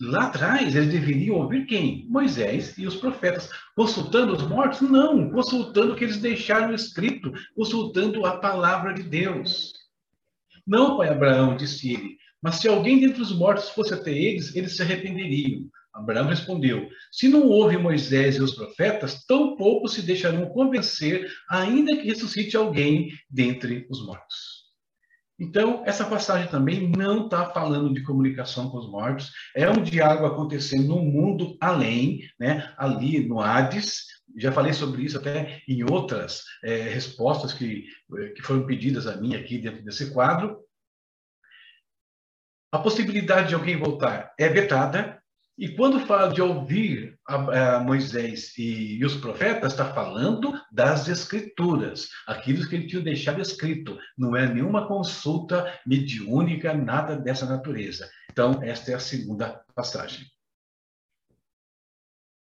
Lá 0.00 0.28
atrás, 0.28 0.74
eles 0.74 0.90
deveriam 0.90 1.36
ouvir 1.36 1.66
quem? 1.66 2.06
Moisés 2.08 2.78
e 2.78 2.86
os 2.86 2.96
profetas. 2.96 3.50
Consultando 3.76 4.32
os 4.32 4.42
mortos? 4.42 4.80
Não, 4.80 5.30
consultando 5.30 5.92
o 5.92 5.96
que 5.96 6.04
eles 6.04 6.16
deixaram 6.16 6.72
escrito, 6.72 7.30
consultando 7.54 8.24
a 8.24 8.38
palavra 8.38 8.94
de 8.94 9.02
Deus. 9.02 9.74
Não, 10.66 10.96
pai 10.96 11.10
Abraão, 11.10 11.54
disse 11.54 11.92
ele, 11.92 12.16
mas 12.40 12.56
se 12.56 12.68
alguém 12.68 12.98
dentre 12.98 13.20
os 13.20 13.36
mortos 13.36 13.68
fosse 13.68 13.92
até 13.92 14.10
eles, 14.10 14.56
eles 14.56 14.74
se 14.74 14.80
arrependeriam. 14.80 15.68
Abraão 15.92 16.28
respondeu: 16.28 16.88
Se 17.12 17.28
não 17.28 17.46
houve 17.46 17.76
Moisés 17.76 18.36
e 18.36 18.42
os 18.42 18.54
profetas, 18.54 19.24
tampouco 19.26 19.88
se 19.88 20.00
deixarão 20.00 20.48
convencer, 20.48 21.30
ainda 21.48 21.96
que 21.96 22.06
ressuscite 22.06 22.56
alguém 22.56 23.10
dentre 23.28 23.86
os 23.90 24.06
mortos. 24.06 24.59
Então, 25.40 25.82
essa 25.86 26.04
passagem 26.04 26.50
também 26.50 26.86
não 26.90 27.24
está 27.24 27.48
falando 27.48 27.94
de 27.94 28.02
comunicação 28.02 28.68
com 28.68 28.76
os 28.76 28.90
mortos, 28.90 29.32
é 29.56 29.70
um 29.70 29.82
diálogo 29.82 30.26
acontecendo 30.26 30.88
no 30.88 31.02
mundo 31.02 31.56
além, 31.58 32.28
né? 32.38 32.74
ali 32.76 33.26
no 33.26 33.40
Hades. 33.40 34.04
Já 34.36 34.52
falei 34.52 34.74
sobre 34.74 35.02
isso 35.02 35.16
até 35.16 35.62
em 35.66 35.82
outras 35.82 36.42
é, 36.62 36.82
respostas 36.82 37.54
que, 37.54 37.86
que 38.36 38.42
foram 38.42 38.66
pedidas 38.66 39.06
a 39.06 39.16
mim 39.16 39.34
aqui 39.34 39.56
dentro 39.56 39.82
desse 39.82 40.12
quadro. 40.12 40.60
A 42.70 42.78
possibilidade 42.78 43.48
de 43.48 43.54
alguém 43.54 43.78
voltar 43.78 44.34
é 44.38 44.46
vetada, 44.46 45.19
e 45.60 45.68
quando 45.76 46.06
fala 46.06 46.32
de 46.32 46.40
ouvir 46.40 47.18
a, 47.28 47.76
a 47.76 47.80
Moisés 47.80 48.56
e, 48.56 48.96
e, 48.96 49.04
os 49.04 49.14
profetas, 49.16 49.72
está 49.72 49.92
falando 49.92 50.58
das 50.72 51.06
escrituras, 51.06 52.08
aquilo 52.26 52.66
que 52.66 52.76
ele 52.76 52.86
tinha 52.86 53.02
deixado 53.02 53.42
escrito. 53.42 53.98
Não 54.16 54.34
é 54.34 54.48
nenhuma 54.48 54.88
consulta 54.88 55.70
mediúnica, 55.86 56.72
nada 56.72 57.14
dessa 57.14 57.44
natureza. 57.44 58.08
Então, 58.32 58.62
esta 58.62 58.92
é 58.92 58.94
a 58.94 58.98
segunda 58.98 59.62
passagem. 59.74 60.24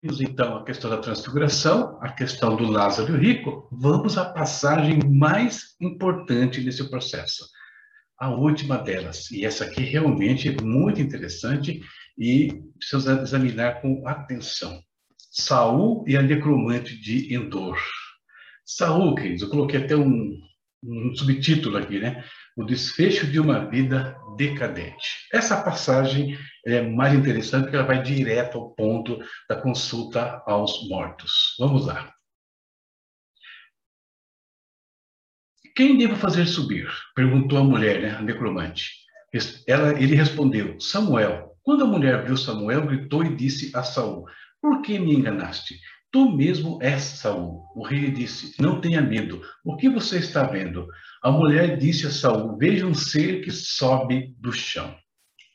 Então, 0.05 0.59
a 0.59 0.65
questão 0.65 0.89
da 0.89 0.99
transfiguração, 0.99 1.99
a 2.01 2.13
questão 2.13 2.55
do 2.55 2.71
Lázaro 2.71 3.17
rico, 3.17 3.69
vamos 3.73 4.17
à 4.17 4.27
passagem 4.27 5.01
mais 5.09 5.75
importante 5.81 6.61
desse 6.61 6.89
processo. 6.89 7.49
A 8.17 8.29
última 8.29 8.79
delas, 8.79 9.29
e 9.33 9.45
essa 9.45 9.65
aqui 9.65 9.83
realmente 9.83 10.49
é 10.49 10.63
muito 10.63 11.01
interessante, 11.01 11.83
e 12.19 12.63
precisamos 12.79 13.23
examinar 13.23 13.81
com 13.81 14.07
atenção. 14.07 14.83
Saul 15.31 16.05
e 16.07 16.17
a 16.17 16.23
necromante 16.23 16.97
de 17.01 17.35
Endor. 17.35 17.79
Saul, 18.65 19.15
queridos, 19.15 19.43
eu 19.43 19.51
coloquei 19.51 19.83
até 19.83 19.97
um, 19.97 20.39
um 20.85 21.15
subtítulo 21.15 21.79
aqui, 21.79 21.99
né? 21.99 22.25
O 22.57 22.65
desfecho 22.65 23.27
de 23.27 23.41
uma 23.41 23.65
vida 23.69 24.17
decadente. 24.37 25.27
Essa 25.33 25.63
passagem 25.63 26.39
é 26.67 26.83
mais 26.83 27.15
interessante 27.15 27.65
porque 27.65 27.77
ela 27.77 27.87
vai 27.87 28.03
direto 28.03 28.59
ao 28.59 28.75
ponto 28.75 29.19
da 29.49 29.57
consulta 29.57 30.43
aos 30.47 30.87
mortos. 30.89 31.57
Vamos 31.59 31.87
lá. 31.87 32.13
Quem 35.75 35.97
devo 35.97 36.17
fazer 36.17 36.47
subir? 36.47 36.87
Perguntou 37.15 37.59
a 37.59 37.65
mulher, 37.65 38.03
né, 38.03 38.11
a 38.11 38.21
necromante. 38.21 38.91
Ela, 39.67 39.99
ele 40.01 40.15
respondeu: 40.15 40.79
Samuel. 40.79 41.52
Quando 41.63 41.85
a 41.85 41.87
mulher 41.87 42.25
viu 42.25 42.37
Samuel, 42.37 42.87
gritou 42.87 43.25
e 43.25 43.37
disse 43.37 43.71
a 43.75 43.83
Saul: 43.83 44.27
Por 44.61 44.83
que 44.83 44.99
me 44.99 45.15
enganaste? 45.15 45.79
Tu 46.11 46.31
mesmo 46.31 46.79
és 46.83 47.03
Saul. 47.03 47.65
O 47.75 47.87
rei 47.87 48.11
disse: 48.11 48.55
Não 48.61 48.81
tenha 48.81 49.01
medo. 49.01 49.41
O 49.65 49.77
que 49.77 49.89
você 49.89 50.19
está 50.19 50.45
vendo? 50.45 50.87
A 51.23 51.31
mulher 51.31 51.79
disse 51.79 52.07
a 52.07 52.11
Saul: 52.11 52.59
Veja 52.59 52.87
um 52.87 52.95
ser 52.95 53.43
que 53.43 53.51
sobe 53.51 54.35
do 54.39 54.53
chão. 54.53 54.95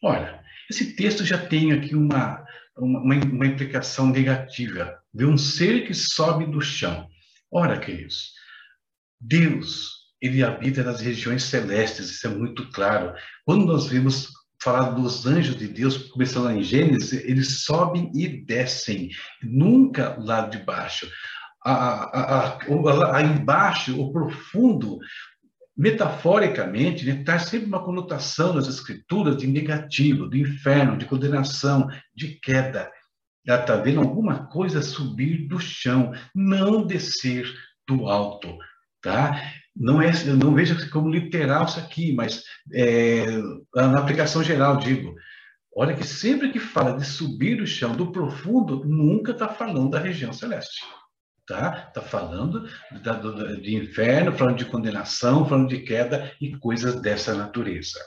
Olha, 0.04 0.42
esse 0.70 0.96
texto 0.96 1.26
já 1.26 1.38
tem 1.38 1.74
aqui 1.74 1.96
uma, 1.96 2.44
uma, 2.78 3.00
uma 3.00 3.46
implicação 3.46 4.08
negativa. 4.08 4.98
Vê 5.14 5.26
um 5.26 5.38
ser 5.38 5.86
que 5.86 5.94
sobe 5.94 6.46
do 6.46 6.62
chão. 6.62 7.08
Ora, 7.52 7.80
queridos, 7.80 8.32
Deus, 9.20 9.92
ele 10.22 10.44
habita 10.44 10.84
nas 10.84 11.02
regiões 11.02 11.44
celestes, 11.44 12.10
isso 12.10 12.28
é 12.28 12.30
muito 12.30 12.70
claro. 12.72 13.14
Quando 13.46 13.66
nós 13.66 13.88
vimos 13.88 14.30
falar 14.62 14.92
dos 14.92 15.26
anjos 15.26 15.56
de 15.56 15.68
Deus, 15.68 15.98
começando 16.10 16.50
em 16.52 16.64
Gênesis, 16.64 17.14
eles 17.24 17.64
sobem 17.64 18.12
e 18.14 18.28
descem, 18.28 19.10
nunca 19.42 20.18
lá 20.20 20.42
de 20.48 20.58
baixo. 20.60 21.10
A, 21.64 21.74
a, 21.74 22.58
a, 23.16 23.22
embaixo, 23.22 24.00
o 24.00 24.12
profundo, 24.12 25.00
metaforicamente, 25.76 27.06
né, 27.06 27.40
sempre 27.40 27.68
uma 27.68 27.84
conotação 27.84 28.54
nas 28.54 28.68
escrituras 28.68 29.38
de 29.38 29.46
negativo, 29.48 30.28
do 30.28 30.38
inferno, 30.38 30.98
de 30.98 31.06
condenação, 31.06 31.88
de 32.16 32.40
queda. 32.40 32.90
Ela 33.46 33.62
está 33.62 33.76
vendo 33.76 34.02
alguma 34.02 34.48
coisa 34.48 34.82
subir 34.82 35.48
do 35.48 35.60
chão, 35.60 36.12
não 36.34 36.86
descer 36.86 37.48
do 37.88 38.08
alto. 38.08 38.58
Tá? 39.02 39.40
Não 39.80 40.02
é, 40.02 40.12
não 40.26 40.54
veja 40.54 40.90
como 40.90 41.10
literal 41.10 41.66
isso 41.66 41.80
aqui, 41.80 42.14
mas 42.14 42.44
é, 42.74 43.26
na 43.76 44.00
aplicação 44.00 44.44
geral 44.44 44.78
digo, 44.78 45.16
olha 45.76 45.96
que 45.96 46.04
sempre 46.04 46.52
que 46.52 46.60
fala 46.60 46.98
de 46.98 47.06
subir 47.06 47.62
o 47.62 47.68
chão 47.68 47.96
do 47.96 48.12
profundo, 48.12 48.84
nunca 48.86 49.32
está 49.32 49.48
falando 49.48 49.92
da 49.92 50.00
região 50.00 50.34
celeste. 50.34 50.82
Tá? 51.48 51.86
Está 51.88 52.02
falando 52.02 52.68
da, 53.04 53.14
do, 53.14 53.62
de 53.62 53.76
inferno, 53.76 54.34
falando 54.34 54.58
de 54.58 54.66
condenação, 54.66 55.48
falando 55.48 55.70
de 55.70 55.80
queda 55.80 56.34
e 56.42 56.58
coisas 56.58 57.02
dessa 57.02 57.34
natureza. 57.36 58.00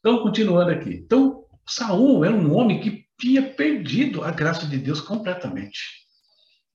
Então, 0.00 0.22
continuando 0.22 0.72
aqui. 0.72 0.90
Então, 0.90 1.46
Saul 1.66 2.24
era 2.24 2.34
um 2.34 2.54
homem 2.54 2.80
que 2.80 3.06
tinha 3.18 3.42
perdido 3.42 4.22
a 4.24 4.32
graça 4.32 4.66
de 4.66 4.76
Deus 4.76 5.00
completamente. 5.00 6.01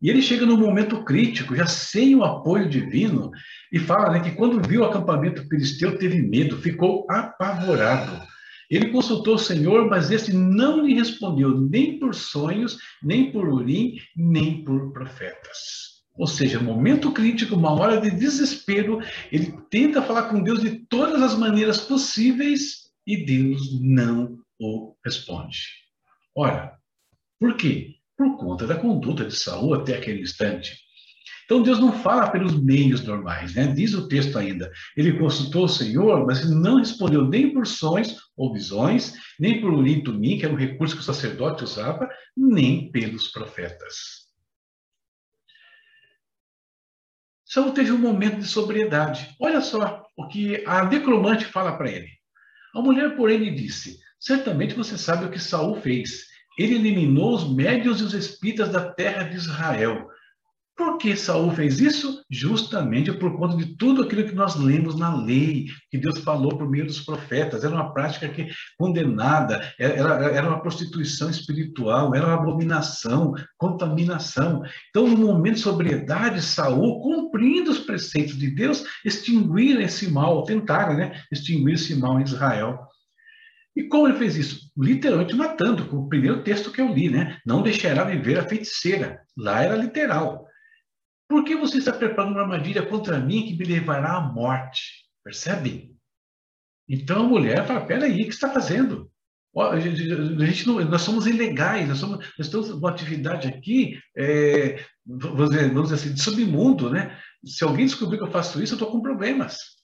E 0.02 0.10
ele 0.10 0.22
chega 0.22 0.46
num 0.46 0.58
momento 0.58 1.04
crítico, 1.04 1.56
já 1.56 1.66
sem 1.66 2.16
o 2.16 2.24
apoio 2.24 2.70
divino, 2.70 3.32
e 3.72 3.80
fala 3.80 4.12
né, 4.12 4.20
que 4.20 4.36
quando 4.36 4.66
viu 4.68 4.82
o 4.82 4.86
acampamento 4.86 5.48
filisteu, 5.48 5.98
teve 5.98 6.22
medo, 6.22 6.58
ficou 6.58 7.06
apavorado. 7.10 8.22
Ele 8.70 8.90
consultou 8.90 9.36
o 9.36 9.40
Senhor, 9.40 9.90
mas 9.90 10.12
esse 10.12 10.34
não 10.34 10.86
lhe 10.86 10.94
respondeu, 10.94 11.60
nem 11.60 11.98
por 12.00 12.14
sonhos, 12.14 12.78
nem 13.02 13.32
por 13.32 13.48
urim, 13.48 13.98
nem 14.16 14.64
por 14.64 14.92
profetas. 14.92 15.88
Ou 16.18 16.28
seja, 16.28 16.60
momento 16.60 17.12
crítico, 17.12 17.56
uma 17.56 17.72
hora 17.72 18.02
de 18.02 18.12
desespero, 18.12 19.00
ele 19.32 19.54
tenta 19.70 20.02
falar 20.02 20.24
com 20.24 20.42
Deus 20.44 20.62
de 20.62 20.80
todas 20.88 21.22
as 21.22 21.36
maneiras 21.36 21.80
possíveis 21.80 22.92
e 23.06 23.24
Deus 23.24 23.80
não 23.80 24.38
o 24.60 24.96
responde. 25.06 25.60
Ora, 26.36 26.74
por 27.40 27.56
quê? 27.56 27.97
Por 28.18 28.36
conta 28.38 28.66
da 28.66 28.76
conduta 28.76 29.24
de 29.26 29.36
Saul 29.36 29.76
até 29.76 29.96
aquele 29.96 30.22
instante. 30.22 30.76
Então 31.46 31.62
Deus 31.62 31.80
não 31.80 31.94
fala 31.94 32.30
pelos 32.30 32.62
meios 32.62 33.06
normais, 33.06 33.56
né? 33.56 33.68
Diz 33.68 33.94
o 33.94 34.08
texto 34.10 34.38
ainda. 34.38 34.70
Ele 34.98 35.18
consultou 35.18 35.64
o 35.64 35.70
Senhor, 35.70 36.26
mas 36.26 36.42
ele 36.42 36.56
não 36.56 36.78
respondeu 36.78 37.26
nem 37.26 37.54
por 37.54 37.66
sonhos 37.66 38.18
ou 38.36 38.54
visões, 38.54 39.14
nem 39.40 39.62
por 39.62 39.72
urim 39.72 40.04
tumim, 40.04 40.38
que 40.38 40.44
era 40.44 40.54
um 40.54 40.58
recurso 40.58 40.96
que 40.96 41.02
o 41.02 41.06
sacerdote 41.06 41.64
usava, 41.64 42.10
nem 42.36 42.92
pelos 42.92 43.30
profetas. 43.30 44.28
Saul 47.46 47.72
teve 47.72 47.94
um 47.94 47.98
momento 47.98 48.40
de 48.40 48.46
sobriedade. 48.46 49.34
Olha 49.40 49.62
só 49.62 50.06
o 50.18 50.28
que 50.28 50.62
a 50.66 50.84
decromante 50.84 51.46
fala 51.46 51.78
para 51.78 51.90
ele. 51.90 52.10
A 52.76 52.82
mulher, 52.82 53.16
porém, 53.16 53.38
lhe 53.38 53.52
disse: 53.52 53.98
Certamente 54.20 54.76
você 54.76 54.98
sabe 54.98 55.26
o 55.26 55.32
que 55.32 55.40
Saul 55.40 55.80
fez 55.80 56.27
ele 56.58 56.76
eliminou 56.76 57.36
os 57.36 57.54
médios 57.54 58.02
e 58.02 58.04
os 58.04 58.14
espíritas 58.14 58.70
da 58.70 58.92
terra 58.92 59.24
de 59.24 59.36
Israel. 59.36 60.08
Por 60.78 61.00
que 61.00 61.16
Saul 61.16 61.50
fez 61.52 61.80
isso? 61.80 62.24
Justamente 62.30 63.12
por 63.12 63.36
conta 63.36 63.58
de 63.58 63.76
tudo 63.78 64.04
aquilo 64.04 64.26
que 64.26 64.36
nós 64.36 64.56
lemos 64.56 64.96
na 64.96 65.16
lei, 65.16 65.66
que 65.90 65.98
Deus 65.98 66.20
falou 66.20 66.56
por 66.56 66.70
meio 66.70 66.86
dos 66.86 67.02
profetas. 67.02 67.64
Era 67.64 67.74
uma 67.74 67.92
prática 67.92 68.30
que 68.30 68.48
condenada, 68.78 69.74
era, 69.80 70.26
era 70.26 70.48
uma 70.48 70.62
prostituição 70.62 71.32
espiritual, 71.32 72.14
era 72.14 72.28
uma 72.28 72.36
abominação, 72.36 73.34
contaminação. 73.58 74.62
Então, 74.92 75.08
no 75.08 75.18
momento 75.18 75.56
de 75.56 75.62
sobriedade, 75.62 76.44
Saul, 76.44 77.02
cumprindo 77.02 77.72
os 77.72 77.80
preceitos 77.80 78.38
de 78.38 78.52
Deus, 78.52 78.84
extinguir 79.04 79.82
esse 79.82 80.12
mal, 80.12 80.44
tentaram 80.44 80.96
né, 80.96 81.24
extinguir 81.32 81.74
esse 81.74 81.96
mal 81.96 82.20
em 82.20 82.24
Israel. 82.24 82.87
E 83.78 83.84
como 83.84 84.08
ele 84.08 84.18
fez 84.18 84.36
isso? 84.36 84.72
Literalmente 84.76 85.36
matando, 85.36 85.88
com 85.88 85.98
o 85.98 86.10
primeiro 86.10 86.42
texto 86.42 86.72
que 86.72 86.82
eu 86.82 86.92
li, 86.92 87.12
né? 87.12 87.40
Não 87.46 87.62
deixará 87.62 88.04
viver 88.04 88.40
a 88.40 88.48
feiticeira. 88.48 89.22
Lá 89.38 89.62
era 89.62 89.76
literal. 89.76 90.48
Por 91.30 91.44
que 91.44 91.56
você 91.56 91.78
está 91.78 91.94
preparando 91.94 92.32
uma 92.32 92.42
armadilha 92.42 92.84
contra 92.84 93.20
mim 93.20 93.46
que 93.46 93.56
me 93.56 93.66
levará 93.66 94.18
à 94.18 94.22
morte? 94.22 95.06
Percebe? 95.24 95.96
Então 96.90 97.26
a 97.26 97.30
mulher 97.30 97.68
fala: 97.68 97.86
peraí, 97.86 98.14
o 98.14 98.26
que 98.26 98.30
está 98.30 98.50
fazendo? 98.50 99.12
A 99.56 99.80
gente 99.80 100.68
não, 100.68 100.84
nós 100.86 101.04
somos 101.04 101.28
ilegais, 101.28 101.88
nós, 101.88 102.00
somos, 102.00 102.18
nós 102.18 102.48
estamos 102.48 102.72
uma 102.72 102.90
atividade 102.90 103.48
aqui, 103.48 104.00
é, 104.16 104.84
vamos, 105.06 105.52
dizer, 105.52 105.68
vamos 105.68 105.90
dizer 105.90 105.96
assim, 105.96 106.14
de 106.16 106.22
submundo, 106.22 106.90
né? 106.90 107.16
Se 107.46 107.64
alguém 107.64 107.86
descobrir 107.86 108.18
que 108.18 108.24
eu 108.24 108.32
faço 108.32 108.62
isso, 108.62 108.74
eu 108.74 108.78
estou 108.78 108.92
com 108.92 109.02
problemas. 109.02 109.77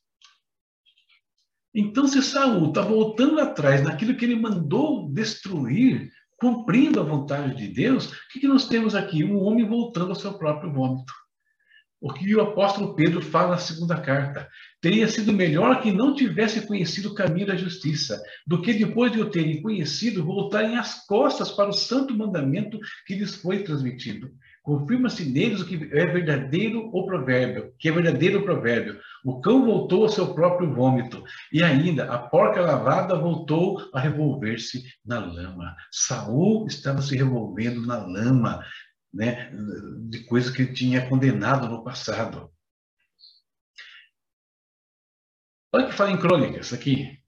Então, 1.76 2.08
se 2.08 2.22
Saul 2.22 2.68
está 2.70 2.82
voltando 2.82 3.40
atrás 3.40 3.82
naquilo 3.84 4.16
que 4.16 4.26
ele 4.26 4.36
mandou 4.36 5.10
destruir, 5.12 6.12
cumprindo 6.38 7.00
a 7.00 7.04
vontade 7.04 7.56
de 7.56 7.68
Deus, 7.68 8.08
o 8.12 8.14
que, 8.32 8.42
que 8.42 8.48
nós 8.48 8.68
temos 8.68 8.94
aqui? 8.96 9.24
Um 9.24 9.42
homem 9.44 9.66
voltando 9.68 10.10
ao 10.10 10.16
seu 10.16 10.34
próprio 10.38 10.72
vômito. 10.72 11.14
o 12.06 12.12
que 12.12 12.36
o 12.36 12.42
apóstolo 12.42 12.96
Pedro 12.96 13.22
fala 13.22 13.52
na 13.52 13.58
segunda 13.58 13.98
carta. 13.98 14.50
Teria 14.82 15.08
sido 15.08 15.32
melhor 15.32 15.82
que 15.82 15.90
não 15.90 16.14
tivesse 16.14 16.68
conhecido 16.68 17.10
o 17.10 17.16
caminho 17.16 17.48
da 17.48 17.56
justiça, 17.56 18.22
do 18.46 18.62
que 18.62 18.74
depois 18.74 19.10
de 19.10 19.22
o 19.22 19.30
terem 19.30 19.62
conhecido, 19.62 20.26
voltarem 20.26 20.78
as 20.78 21.06
costas 21.08 21.50
para 21.50 21.70
o 21.70 21.74
santo 21.74 22.14
mandamento 22.14 22.78
que 23.08 23.16
lhes 23.16 23.36
foi 23.36 23.64
transmitido. 23.64 24.30
Confirma-se 24.64 25.26
neles 25.26 25.60
o 25.60 25.66
que 25.66 25.76
é 25.92 26.06
verdadeiro 26.06 26.90
o 26.94 27.06
provérbio, 27.06 27.76
que 27.78 27.90
é 27.90 27.92
verdadeiro 27.92 28.40
o 28.40 28.44
provérbio. 28.44 28.98
O 29.26 29.42
cão 29.42 29.66
voltou 29.66 30.04
ao 30.04 30.10
seu 30.10 30.34
próprio 30.34 30.74
vômito, 30.74 31.22
e 31.52 31.62
ainda 31.62 32.06
a 32.06 32.18
porca 32.18 32.62
lavada 32.62 33.20
voltou 33.20 33.90
a 33.94 34.00
revolver-se 34.00 34.82
na 35.06 35.20
lama. 35.20 35.76
Saul 35.92 36.66
estava 36.66 37.02
se 37.02 37.14
revolvendo 37.18 37.86
na 37.86 37.98
lama, 37.98 38.66
né, 39.14 39.52
de 40.10 40.24
coisas 40.24 40.50
que 40.50 40.62
ele 40.62 40.74
tinha 40.74 41.10
condenado 41.10 41.68
no 41.68 41.84
passado. 41.84 42.50
Olha 45.74 45.88
que 45.88 45.94
fala 45.94 46.12
em 46.12 46.18
Crônicas 46.18 46.72
aqui. 46.72 47.22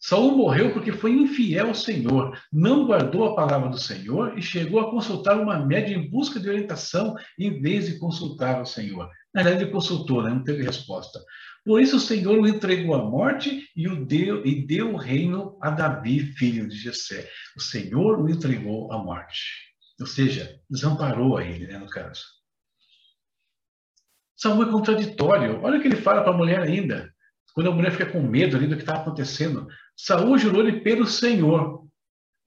Saul 0.00 0.34
morreu 0.34 0.72
porque 0.72 0.92
foi 0.92 1.12
infiel 1.12 1.68
ao 1.68 1.74
Senhor, 1.74 2.34
não 2.50 2.86
guardou 2.86 3.26
a 3.26 3.34
palavra 3.34 3.68
do 3.68 3.78
Senhor 3.78 4.36
e 4.36 4.40
chegou 4.40 4.80
a 4.80 4.90
consultar 4.90 5.38
uma 5.38 5.58
média 5.58 5.94
em 5.94 6.08
busca 6.08 6.40
de 6.40 6.48
orientação 6.48 7.14
em 7.38 7.60
vez 7.60 7.86
de 7.86 7.98
consultar 7.98 8.62
o 8.62 8.66
Senhor. 8.66 9.10
Na 9.34 9.42
verdade, 9.42 9.64
ele 9.64 9.72
consultou, 9.72 10.22
né? 10.22 10.30
não 10.30 10.42
teve 10.42 10.62
resposta. 10.62 11.20
Por 11.66 11.82
isso 11.82 11.96
o 11.96 12.00
Senhor 12.00 12.38
o 12.38 12.48
entregou 12.48 12.94
à 12.94 13.04
morte 13.04 13.68
e, 13.76 13.86
o 13.86 14.06
deu, 14.06 14.44
e 14.46 14.66
deu 14.66 14.94
o 14.94 14.96
reino 14.96 15.58
a 15.60 15.68
Davi, 15.68 16.20
filho 16.20 16.66
de 16.66 16.76
Jessé. 16.76 17.28
O 17.54 17.60
Senhor 17.60 18.18
o 18.18 18.30
entregou 18.30 18.90
à 18.90 18.98
morte. 18.98 19.70
Ou 20.00 20.06
seja, 20.06 20.58
desamparou 20.70 21.36
a 21.36 21.44
ele, 21.44 21.66
né, 21.66 21.76
no 21.76 21.86
caso. 21.86 22.22
Samuel 24.34 24.70
é 24.70 24.72
contraditório. 24.72 25.60
Olha 25.62 25.78
o 25.78 25.82
que 25.82 25.88
ele 25.88 25.96
fala 25.96 26.22
para 26.22 26.32
a 26.32 26.36
mulher 26.36 26.60
ainda. 26.60 27.12
Quando 27.60 27.72
a 27.72 27.74
mulher 27.74 27.92
fica 27.92 28.06
com 28.06 28.22
medo 28.22 28.56
ali 28.56 28.66
do 28.66 28.74
que 28.74 28.80
está 28.80 28.94
acontecendo. 28.94 29.68
Saúl 29.94 30.38
jurou-lhe 30.38 30.80
pelo 30.80 31.04
Senhor. 31.04 31.86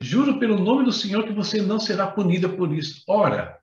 Juro 0.01 0.39
pelo 0.39 0.57
nome 0.57 0.85
do 0.85 0.91
Senhor 0.91 1.23
que 1.23 1.31
você 1.31 1.61
não 1.61 1.79
será 1.79 2.07
punida 2.07 2.49
por 2.49 2.73
isso. 2.73 3.03
Ora, 3.07 3.55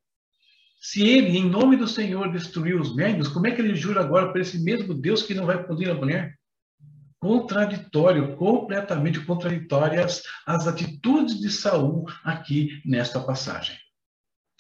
se 0.80 1.02
ele, 1.02 1.36
em 1.36 1.50
nome 1.50 1.76
do 1.76 1.88
Senhor, 1.88 2.30
destruiu 2.30 2.80
os 2.80 2.94
médios, 2.94 3.26
como 3.26 3.48
é 3.48 3.50
que 3.50 3.60
ele 3.60 3.74
jura 3.74 4.00
agora 4.00 4.30
para 4.30 4.40
esse 4.40 4.62
mesmo 4.62 4.94
Deus 4.94 5.24
que 5.24 5.34
não 5.34 5.44
vai 5.44 5.60
punir 5.60 5.90
a 5.90 5.94
mulher? 5.94 6.36
Contraditório, 7.18 8.36
completamente 8.36 9.18
contraditórias 9.18 10.22
as 10.46 10.68
atitudes 10.68 11.40
de 11.40 11.50
Saul 11.50 12.04
aqui 12.22 12.80
nesta 12.84 13.18
passagem. 13.18 13.76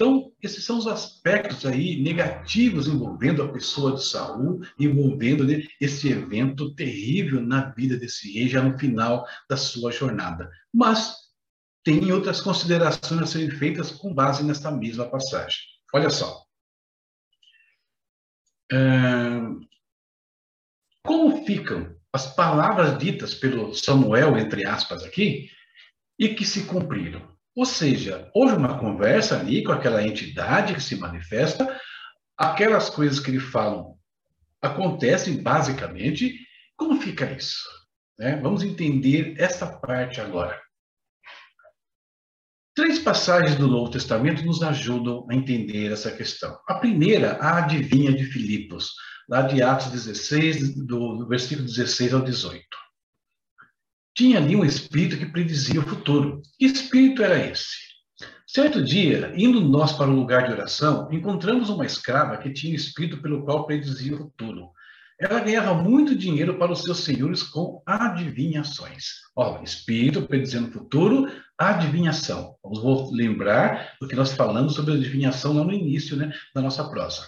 Então, 0.00 0.32
esses 0.42 0.64
são 0.64 0.78
os 0.78 0.86
aspectos 0.86 1.66
aí 1.66 2.00
negativos 2.00 2.88
envolvendo 2.88 3.42
a 3.42 3.52
pessoa 3.52 3.92
de 3.92 4.02
Saul, 4.02 4.62
envolvendo 4.78 5.46
né, 5.46 5.62
esse 5.78 6.08
evento 6.08 6.74
terrível 6.74 7.42
na 7.42 7.68
vida 7.72 7.98
desse 7.98 8.32
rei, 8.32 8.48
já 8.48 8.62
no 8.62 8.78
final 8.78 9.26
da 9.46 9.58
sua 9.58 9.92
jornada. 9.92 10.50
Mas 10.72 11.14
tem 11.84 12.10
outras 12.12 12.40
considerações 12.40 13.20
a 13.20 13.26
serem 13.26 13.50
feitas 13.50 13.90
com 13.90 14.14
base 14.14 14.42
nesta 14.42 14.70
mesma 14.70 15.04
passagem. 15.04 15.58
Olha 15.92 16.08
só. 16.08 16.46
Como 21.04 21.44
ficam 21.44 21.94
as 22.10 22.34
palavras 22.34 22.98
ditas 22.98 23.34
pelo 23.34 23.74
Samuel, 23.74 24.38
entre 24.38 24.64
aspas, 24.64 25.04
aqui, 25.04 25.50
e 26.18 26.34
que 26.34 26.46
se 26.46 26.64
cumpriram? 26.64 27.29
Ou 27.56 27.64
seja, 27.64 28.30
houve 28.34 28.54
uma 28.54 28.78
conversa 28.78 29.38
ali 29.38 29.62
com 29.64 29.72
aquela 29.72 30.06
entidade 30.06 30.74
que 30.74 30.82
se 30.82 30.96
manifesta, 30.96 31.78
aquelas 32.36 32.88
coisas 32.88 33.18
que 33.18 33.30
ele 33.30 33.40
falam 33.40 33.98
acontecem 34.62 35.42
basicamente. 35.42 36.34
Como 36.76 37.00
fica 37.00 37.30
isso? 37.32 37.68
Né? 38.18 38.36
Vamos 38.36 38.62
entender 38.62 39.34
essa 39.38 39.66
parte 39.66 40.20
agora. 40.20 40.60
Três 42.74 42.98
passagens 42.98 43.56
do 43.56 43.66
Novo 43.66 43.90
Testamento 43.90 44.44
nos 44.44 44.62
ajudam 44.62 45.26
a 45.28 45.34
entender 45.34 45.92
essa 45.92 46.10
questão. 46.10 46.58
A 46.68 46.74
primeira, 46.74 47.32
a 47.32 47.58
adivinha 47.58 48.12
de 48.12 48.24
Filipos, 48.24 48.92
lá 49.28 49.42
de 49.42 49.60
Atos 49.60 49.90
16, 49.90 50.86
do 50.86 51.26
versículo 51.26 51.66
16 51.66 52.14
ao 52.14 52.22
18 52.22 52.79
tinha 54.20 54.36
ali 54.36 54.54
um 54.54 54.66
espírito 54.66 55.16
que 55.16 55.24
predizia 55.24 55.80
o 55.80 55.88
futuro. 55.88 56.42
Que 56.58 56.66
espírito 56.66 57.22
era 57.22 57.42
esse? 57.42 57.74
Certo 58.46 58.84
dia, 58.84 59.32
indo 59.34 59.62
nós 59.62 59.92
para 59.92 60.10
o 60.10 60.14
lugar 60.14 60.46
de 60.46 60.52
oração, 60.52 61.10
encontramos 61.10 61.70
uma 61.70 61.86
escrava 61.86 62.36
que 62.36 62.52
tinha 62.52 62.76
espírito 62.76 63.22
pelo 63.22 63.42
qual 63.46 63.64
predizia 63.64 64.14
o 64.14 64.18
futuro. 64.18 64.72
Ela 65.18 65.40
ganhava 65.40 65.72
muito 65.72 66.14
dinheiro 66.14 66.58
para 66.58 66.70
os 66.70 66.82
seus 66.82 66.98
senhores 66.98 67.42
com 67.42 67.82
adivinhações. 67.86 69.04
Ó, 69.34 69.62
espírito 69.62 70.26
predizendo 70.26 70.68
o 70.68 70.72
futuro, 70.72 71.32
adivinhação. 71.56 72.56
Vamos 72.62 73.10
lembrar 73.12 73.96
do 74.02 74.06
que 74.06 74.16
nós 74.16 74.32
falamos 74.32 74.74
sobre 74.74 74.92
adivinhação 74.92 75.54
lá 75.54 75.64
no 75.64 75.72
início 75.72 76.14
né, 76.14 76.30
da 76.54 76.60
nossa 76.60 76.86
prosa. 76.90 77.26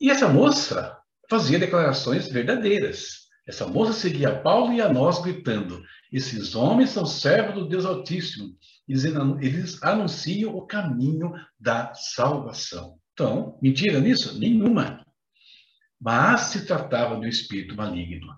E 0.00 0.10
essa 0.10 0.26
moça 0.26 0.98
fazia 1.30 1.60
declarações 1.60 2.28
verdadeiras. 2.28 3.27
Essa 3.48 3.66
moça 3.66 3.94
seguia 3.94 4.38
Paulo 4.40 4.74
e 4.74 4.82
a 4.82 4.92
nós, 4.92 5.22
gritando: 5.22 5.82
Esses 6.12 6.54
homens 6.54 6.90
são 6.90 7.06
servos 7.06 7.54
do 7.54 7.66
Deus 7.66 7.86
Altíssimo. 7.86 8.54
Eles 8.86 9.82
anunciam 9.82 10.54
o 10.54 10.66
caminho 10.66 11.32
da 11.58 11.94
salvação. 11.94 12.98
Então, 13.14 13.58
mentira 13.62 14.00
nisso? 14.00 14.38
Nenhuma. 14.38 15.02
Mas 15.98 16.42
se 16.42 16.66
tratava 16.66 17.16
do 17.16 17.26
espírito 17.26 17.74
maligno. 17.74 18.28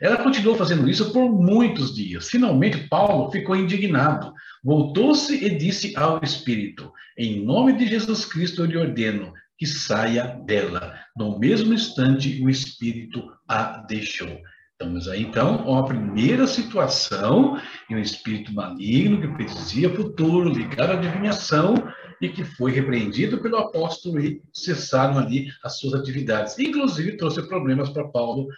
Ela 0.00 0.16
continuou 0.16 0.56
fazendo 0.56 0.88
isso 0.88 1.12
por 1.12 1.28
muitos 1.28 1.94
dias. 1.94 2.30
Finalmente, 2.30 2.88
Paulo 2.88 3.30
ficou 3.30 3.56
indignado. 3.56 4.32
Voltou-se 4.62 5.34
e 5.44 5.58
disse 5.58 5.96
ao 5.96 6.22
espírito: 6.22 6.92
Em 7.18 7.44
nome 7.44 7.72
de 7.72 7.88
Jesus 7.88 8.24
Cristo 8.24 8.62
eu 8.62 8.66
lhe 8.66 8.76
ordeno 8.78 9.32
que 9.58 9.66
saia 9.66 10.26
dela. 10.46 10.98
No 11.16 11.38
mesmo 11.38 11.74
instante, 11.74 12.40
o 12.42 12.48
espírito 12.48 13.30
a 13.46 13.84
deixou. 13.86 14.40
Estamos 14.80 15.08
aí, 15.08 15.20
então, 15.20 15.76
a 15.76 15.84
primeira 15.84 16.46
situação 16.46 17.60
em 17.90 17.96
um 17.96 17.98
espírito 17.98 18.50
maligno 18.50 19.20
que 19.20 19.28
predizia 19.28 19.94
futuro, 19.94 20.48
ligado 20.48 20.92
à 20.92 20.94
adivinhação, 20.94 21.74
e 22.18 22.30
que 22.30 22.42
foi 22.42 22.72
repreendido 22.72 23.42
pelo 23.42 23.58
apóstolo 23.58 24.18
e 24.18 24.42
cessaram 24.54 25.18
ali 25.18 25.48
as 25.62 25.78
suas 25.78 25.92
atividades. 25.92 26.58
Inclusive, 26.58 27.18
trouxe 27.18 27.46
problemas 27.46 27.90
para 27.90 28.08
Paulo. 28.08 28.48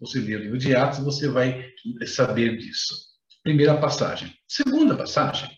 Você 0.00 0.18
lê 0.18 0.34
o 0.34 0.40
livro 0.40 0.58
de 0.58 0.74
Atos, 0.74 0.98
você 0.98 1.28
vai 1.28 1.64
saber 2.06 2.56
disso. 2.56 2.96
Primeira 3.44 3.76
passagem. 3.76 4.34
Segunda 4.48 4.96
passagem. 4.96 5.48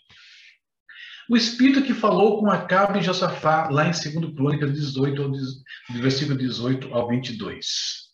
O 1.31 1.37
espírito 1.37 1.83
que 1.83 1.95
falou 1.95 2.41
com 2.41 2.51
Acabe 2.51 2.99
e 2.99 3.03
Josafá, 3.03 3.71
lá 3.71 3.87
em 3.87 3.93
2 3.93 4.35
Crônicas 4.35 4.71
18, 4.71 5.31
do 5.31 6.03
versículo 6.03 6.37
18 6.37 6.93
ao 6.93 7.09
22. 7.09 8.10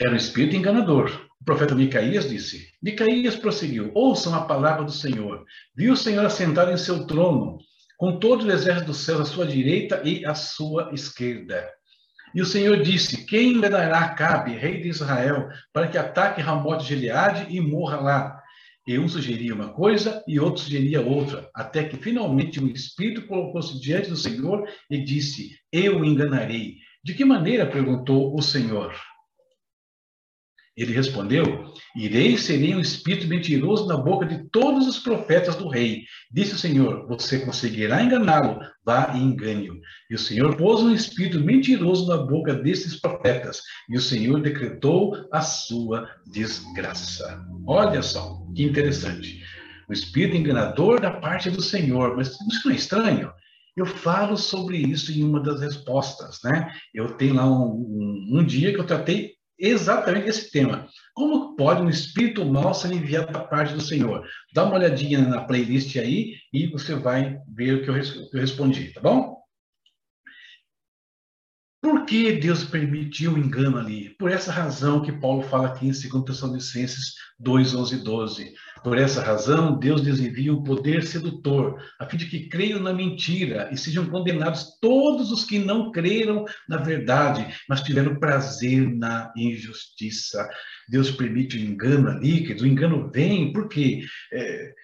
Era 0.00 0.12
um 0.12 0.16
espírito 0.16 0.56
enganador. 0.56 1.28
O 1.38 1.44
profeta 1.44 1.74
Micaías 1.74 2.26
disse: 2.26 2.68
Micaías 2.82 3.36
prosseguiu: 3.36 3.90
Ouçam 3.94 4.34
a 4.34 4.46
palavra 4.46 4.82
do 4.82 4.90
Senhor. 4.90 5.44
Viu 5.76 5.92
o 5.92 5.96
Senhor 5.96 6.24
assentado 6.24 6.70
em 6.70 6.78
seu 6.78 7.06
trono, 7.06 7.58
com 7.98 8.18
todo 8.18 8.46
o 8.46 8.50
exército 8.50 8.86
dos 8.86 9.04
céus 9.04 9.20
à 9.20 9.24
sua 9.26 9.46
direita 9.46 10.00
e 10.02 10.24
à 10.24 10.34
sua 10.34 10.90
esquerda. 10.94 11.68
E 12.34 12.40
o 12.40 12.46
Senhor 12.46 12.82
disse: 12.82 13.26
Quem 13.26 13.52
enganará 13.52 13.98
Acabe, 13.98 14.56
rei 14.56 14.80
de 14.80 14.88
Israel, 14.88 15.50
para 15.70 15.88
que 15.88 15.98
ataque 15.98 16.40
Ramote 16.40 16.84
de 16.84 16.94
Gileade 16.94 17.54
e 17.54 17.60
morra 17.60 18.00
lá? 18.00 18.40
E 18.86 18.98
um 18.98 19.06
sugeria 19.06 19.54
uma 19.54 19.68
coisa 19.68 20.24
e 20.26 20.40
outro 20.40 20.62
sugeria 20.62 21.02
outra, 21.02 21.50
até 21.54 21.84
que 21.84 21.98
finalmente 21.98 22.58
um 22.58 22.68
espírito 22.68 23.26
colocou-se 23.26 23.78
diante 23.78 24.08
do 24.08 24.16
Senhor 24.16 24.66
e 24.90 25.04
disse: 25.04 25.50
Eu 25.70 26.02
enganarei. 26.02 26.76
De 27.04 27.12
que 27.12 27.24
maneira? 27.24 27.66
perguntou 27.66 28.34
o 28.34 28.40
Senhor. 28.40 28.94
Ele 30.80 30.94
respondeu: 30.94 31.74
Irei 31.94 32.28
e 32.28 32.38
serei 32.38 32.74
um 32.74 32.80
espírito 32.80 33.28
mentiroso 33.28 33.86
na 33.86 33.98
boca 33.98 34.24
de 34.24 34.48
todos 34.48 34.88
os 34.88 34.98
profetas 34.98 35.54
do 35.54 35.68
rei. 35.68 36.04
Disse 36.32 36.54
o 36.54 36.58
Senhor: 36.58 37.06
Você 37.06 37.40
conseguirá 37.40 38.02
enganá-lo, 38.02 38.58
vá 38.82 39.12
e 39.14 39.18
engane-o. 39.18 39.78
E 40.10 40.14
o 40.14 40.18
Senhor 40.18 40.56
pôs 40.56 40.80
um 40.80 40.94
espírito 40.94 41.38
mentiroso 41.38 42.06
na 42.06 42.16
boca 42.16 42.54
desses 42.54 42.98
profetas, 42.98 43.60
e 43.90 43.98
o 43.98 44.00
Senhor 44.00 44.40
decretou 44.40 45.28
a 45.30 45.42
sua 45.42 46.08
desgraça. 46.32 47.44
Olha 47.66 48.00
só, 48.00 48.38
que 48.56 48.62
interessante. 48.62 49.44
O 49.86 49.92
espírito 49.92 50.38
enganador 50.38 50.98
da 50.98 51.10
parte 51.10 51.50
do 51.50 51.60
Senhor, 51.60 52.16
mas 52.16 52.28
isso 52.28 52.64
não 52.64 52.72
é 52.72 52.76
estranho? 52.76 53.30
Eu 53.76 53.84
falo 53.84 54.34
sobre 54.34 54.78
isso 54.78 55.12
em 55.12 55.22
uma 55.24 55.42
das 55.42 55.60
respostas, 55.60 56.38
né? 56.42 56.72
Eu 56.94 57.18
tenho 57.18 57.34
lá 57.34 57.44
um, 57.44 57.66
um, 57.66 58.38
um 58.38 58.44
dia 58.44 58.72
que 58.72 58.80
eu 58.80 58.86
tratei 58.86 59.39
exatamente 59.60 60.28
esse 60.28 60.50
tema. 60.50 60.86
Como 61.14 61.54
pode 61.56 61.82
um 61.82 61.88
espírito 61.88 62.44
mau 62.44 62.72
ser 62.72 62.92
enviado 62.92 63.32
da 63.32 63.40
parte 63.40 63.74
do 63.74 63.80
Senhor? 63.80 64.24
Dá 64.54 64.64
uma 64.64 64.76
olhadinha 64.76 65.20
na 65.20 65.42
playlist 65.42 65.96
aí 65.96 66.34
e 66.52 66.66
você 66.68 66.94
vai 66.94 67.38
ver 67.48 67.74
o 67.74 67.82
que 67.82 67.90
eu, 67.90 68.40
respondi, 68.40 68.92
tá 68.92 69.00
bom? 69.00 69.39
Por 71.82 72.04
que 72.04 72.32
Deus 72.32 72.62
permitiu 72.62 73.32
o 73.32 73.38
engano 73.38 73.78
ali? 73.78 74.10
Por 74.18 74.30
essa 74.30 74.52
razão 74.52 75.00
que 75.00 75.12
Paulo 75.12 75.42
fala 75.42 75.68
aqui 75.68 75.86
em 75.86 75.90
2 75.90 76.24
Tessalonicenses 76.24 77.14
2, 77.38 77.74
11 77.74 77.94
e 77.94 77.98
12. 78.04 78.54
Por 78.84 78.98
essa 78.98 79.22
razão, 79.22 79.78
Deus 79.78 80.02
lhes 80.02 80.20
envia 80.20 80.52
um 80.52 80.62
poder 80.62 81.02
sedutor, 81.02 81.82
a 81.98 82.06
fim 82.06 82.18
de 82.18 82.26
que 82.26 82.48
creiam 82.48 82.80
na 82.80 82.92
mentira 82.92 83.70
e 83.72 83.78
sejam 83.78 84.06
condenados 84.06 84.78
todos 84.80 85.32
os 85.32 85.44
que 85.44 85.58
não 85.58 85.90
creram 85.90 86.44
na 86.68 86.76
verdade, 86.76 87.46
mas 87.68 87.82
tiveram 87.82 88.18
prazer 88.18 88.86
na 88.88 89.32
injustiça. 89.34 90.48
Deus 90.88 91.10
permite 91.10 91.56
o 91.56 91.60
engano 91.60 92.10
ali, 92.10 92.44
que 92.44 92.62
o 92.62 92.66
engano 92.66 93.10
vem, 93.10 93.52
porque 93.52 94.02
é, 94.32 94.74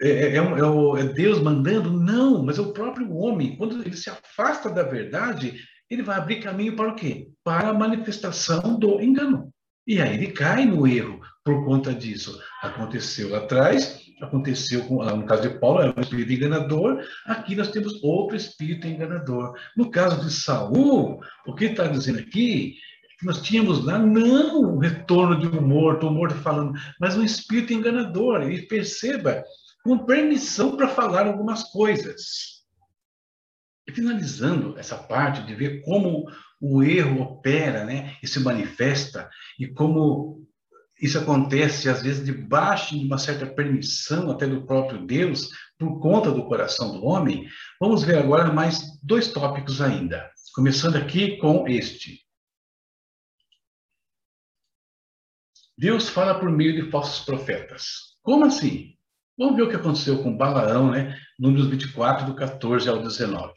é, 0.00 0.08
é, 0.10 0.36
é, 0.36 0.38
é, 0.38 1.04
Deus 1.12 1.40
mandando? 1.40 1.92
Não, 1.92 2.44
mas 2.44 2.58
é 2.58 2.60
o 2.60 2.72
próprio 2.72 3.12
homem, 3.14 3.56
quando 3.56 3.82
ele 3.82 3.96
se 3.96 4.10
afasta 4.10 4.70
da 4.70 4.82
verdade, 4.82 5.60
ele 5.90 6.02
vai 6.02 6.18
abrir 6.18 6.40
caminho 6.40 6.76
para 6.76 6.88
o 6.88 6.94
quê? 6.94 7.28
Para 7.42 7.70
a 7.70 7.74
manifestação 7.74 8.78
do 8.78 9.00
engano. 9.00 9.52
E 9.86 10.00
aí 10.00 10.14
ele 10.14 10.32
cai 10.32 10.66
no 10.66 10.86
erro 10.86 11.20
por 11.44 11.64
conta 11.64 11.94
disso. 11.94 12.38
Aconteceu 12.62 13.30
lá 13.30 13.38
atrás, 13.38 14.02
aconteceu 14.20 14.84
com, 14.84 15.02
no 15.02 15.24
caso 15.24 15.42
de 15.42 15.58
Paulo, 15.58 15.80
era 15.80 15.94
um 15.96 16.00
espírito 16.00 16.32
enganador, 16.32 17.02
aqui 17.24 17.56
nós 17.56 17.70
temos 17.70 18.02
outro 18.02 18.36
espírito 18.36 18.86
enganador. 18.86 19.54
No 19.76 19.90
caso 19.90 20.24
de 20.24 20.30
Saul, 20.30 21.20
o 21.46 21.54
que 21.54 21.66
está 21.66 21.86
dizendo 21.86 22.18
aqui 22.18 22.76
que 23.18 23.26
nós 23.26 23.42
tínhamos 23.42 23.84
lá, 23.84 23.98
não 23.98 24.74
o 24.74 24.78
retorno 24.78 25.40
de 25.40 25.48
um 25.48 25.66
morto, 25.66 26.06
o 26.06 26.10
morto 26.10 26.36
falando, 26.36 26.72
mas 27.00 27.16
um 27.16 27.24
espírito 27.24 27.72
enganador. 27.72 28.48
E 28.48 28.62
perceba, 28.68 29.42
com 29.82 29.98
permissão 29.98 30.76
para 30.76 30.86
falar 30.86 31.26
algumas 31.26 31.64
coisas. 31.64 32.57
E 33.88 33.92
finalizando 33.92 34.78
essa 34.78 34.98
parte 34.98 35.42
de 35.46 35.54
ver 35.54 35.80
como 35.80 36.30
o 36.60 36.82
erro 36.82 37.22
opera 37.22 37.86
né, 37.86 38.18
e 38.22 38.28
se 38.28 38.38
manifesta, 38.38 39.30
e 39.58 39.66
como 39.66 40.46
isso 41.00 41.18
acontece, 41.18 41.88
às 41.88 42.02
vezes, 42.02 42.22
debaixo 42.22 42.98
de 42.98 43.06
uma 43.06 43.16
certa 43.16 43.46
permissão 43.46 44.30
até 44.30 44.46
do 44.46 44.66
próprio 44.66 45.06
Deus, 45.06 45.48
por 45.78 46.00
conta 46.00 46.30
do 46.30 46.44
coração 46.44 46.92
do 46.92 47.06
homem, 47.06 47.48
vamos 47.80 48.02
ver 48.02 48.18
agora 48.18 48.52
mais 48.52 48.80
dois 49.02 49.28
tópicos 49.32 49.80
ainda. 49.80 50.30
Começando 50.54 50.96
aqui 50.96 51.38
com 51.38 51.66
este. 51.66 52.20
Deus 55.78 56.10
fala 56.10 56.38
por 56.38 56.50
meio 56.50 56.74
de 56.74 56.90
falsos 56.90 57.24
profetas. 57.24 58.16
Como 58.20 58.44
assim? 58.44 58.96
Vamos 59.38 59.56
ver 59.56 59.62
o 59.62 59.70
que 59.70 59.76
aconteceu 59.76 60.22
com 60.22 60.36
Balaão, 60.36 60.90
né? 60.90 61.16
Números 61.38 61.68
24, 61.68 62.26
do 62.26 62.34
14 62.34 62.88
ao 62.88 63.00
19. 63.00 63.54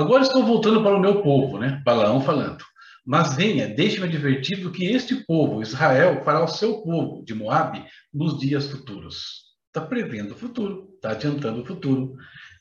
Agora 0.00 0.22
estou 0.22 0.42
voltando 0.42 0.82
para 0.82 0.96
o 0.96 1.00
meu 1.00 1.20
povo, 1.20 1.58
né? 1.58 1.82
Balaão 1.84 2.22
falando. 2.22 2.64
Mas 3.04 3.34
venha, 3.34 3.68
deixe-me 3.68 4.06
advertido 4.06 4.70
que 4.70 4.86
este 4.86 5.14
povo, 5.26 5.60
Israel, 5.60 6.22
fará 6.24 6.42
o 6.42 6.48
seu 6.48 6.80
povo 6.80 7.22
de 7.22 7.34
Moabe 7.34 7.84
nos 8.12 8.38
dias 8.38 8.66
futuros. 8.66 9.42
Está 9.66 9.82
prevendo 9.82 10.32
o 10.32 10.38
futuro, 10.38 10.88
está 10.94 11.10
adiantando 11.10 11.60
o 11.60 11.66
futuro. 11.66 12.14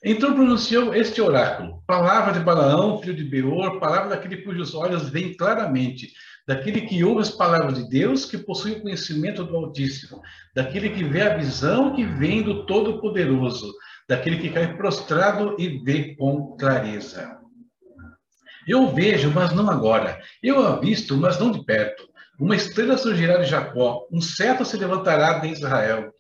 Então 0.04 0.34
pronunciou 0.34 0.93
este 0.93 1.21
oráculo, 1.21 1.82
palavra 1.88 2.34
de 2.34 2.41
Balaão, 2.41 2.99
filho 2.99 3.15
de 3.15 3.23
Beor, 3.23 3.80
palavra 3.80 4.10
daquele 4.10 4.41
cujos 4.41 4.75
olhos 4.75 5.10
veem 5.10 5.34
claramente, 5.38 6.12
daquele 6.45 6.82
que 6.82 7.02
ouve 7.06 7.21
as 7.21 7.32
palavras 7.32 7.75
de 7.75 7.89
Deus, 7.89 8.25
que 8.25 8.38
possui 8.38 8.73
o 8.73 8.82
conhecimento 8.82 9.45
do 9.45 9.56
Altíssimo, 9.56 10.21
daquele 10.54 10.89
que 10.89 11.06
vê 11.06 11.21
a 11.21 11.38
visão 11.38 11.95
que 11.95 12.04
vem 12.04 12.43
do 12.43 12.65
Todo-Poderoso, 12.65 13.73
daquele 14.10 14.39
que 14.39 14.50
cai 14.50 14.76
prostrado 14.76 15.56
e 15.60 15.84
vê 15.84 16.15
com 16.15 16.58
clareza. 16.58 17.38
Eu 18.67 18.91
vejo, 18.91 19.30
mas 19.30 19.54
não 19.54 19.69
agora. 19.69 20.19
Eu 20.41 20.65
avisto, 20.65 21.15
mas 21.15 21.39
não 21.39 21.52
de 21.52 21.63
perto. 21.63 22.10
Uma 22.39 22.56
estrela 22.56 22.98
surgirá 22.98 23.38
de 23.38 23.48
Jacó, 23.48 24.08
um 24.12 24.19
cetro 24.19 24.65
se 24.65 24.78
levantará 24.78 25.38
de 25.38 25.50
Israel. 25.50 26.12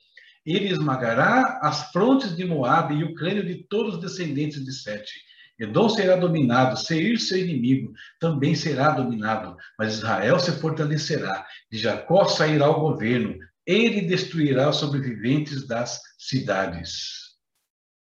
Ele 0.45 0.69
esmagará 0.69 1.59
as 1.63 1.91
frontes 1.91 2.35
de 2.35 2.45
Moabe 2.45 2.93
e 2.93 3.03
o 3.03 3.15
crânio 3.15 3.43
de 3.43 3.63
todos 3.67 3.95
os 3.95 4.01
descendentes 4.01 4.63
de 4.63 4.71
Sete. 4.71 5.11
Edom 5.59 5.89
será 5.89 6.15
dominado, 6.15 6.77
Seir, 6.77 7.19
seu 7.19 7.39
inimigo, 7.39 7.91
também 8.19 8.53
será 8.53 8.91
dominado, 8.91 9.57
mas 9.77 9.95
Israel 9.95 10.39
se 10.39 10.51
fortalecerá. 10.51 11.43
De 11.71 11.79
Jacó 11.79 12.25
sairá 12.25 12.69
o 12.69 12.79
governo, 12.79 13.35
ele 13.65 14.01
destruirá 14.01 14.69
os 14.69 14.77
sobreviventes 14.77 15.67
das 15.67 15.99
cidades. 16.17 17.18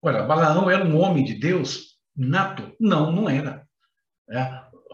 Ora, 0.04 0.22
Balaão 0.22 0.70
era 0.70 0.84
um 0.84 0.98
homem 0.98 1.24
de 1.24 1.32
Deus 1.32 1.94
nato? 2.14 2.70
Não, 2.78 3.10
não 3.10 3.26
era. 3.26 3.66
É, 4.30 4.38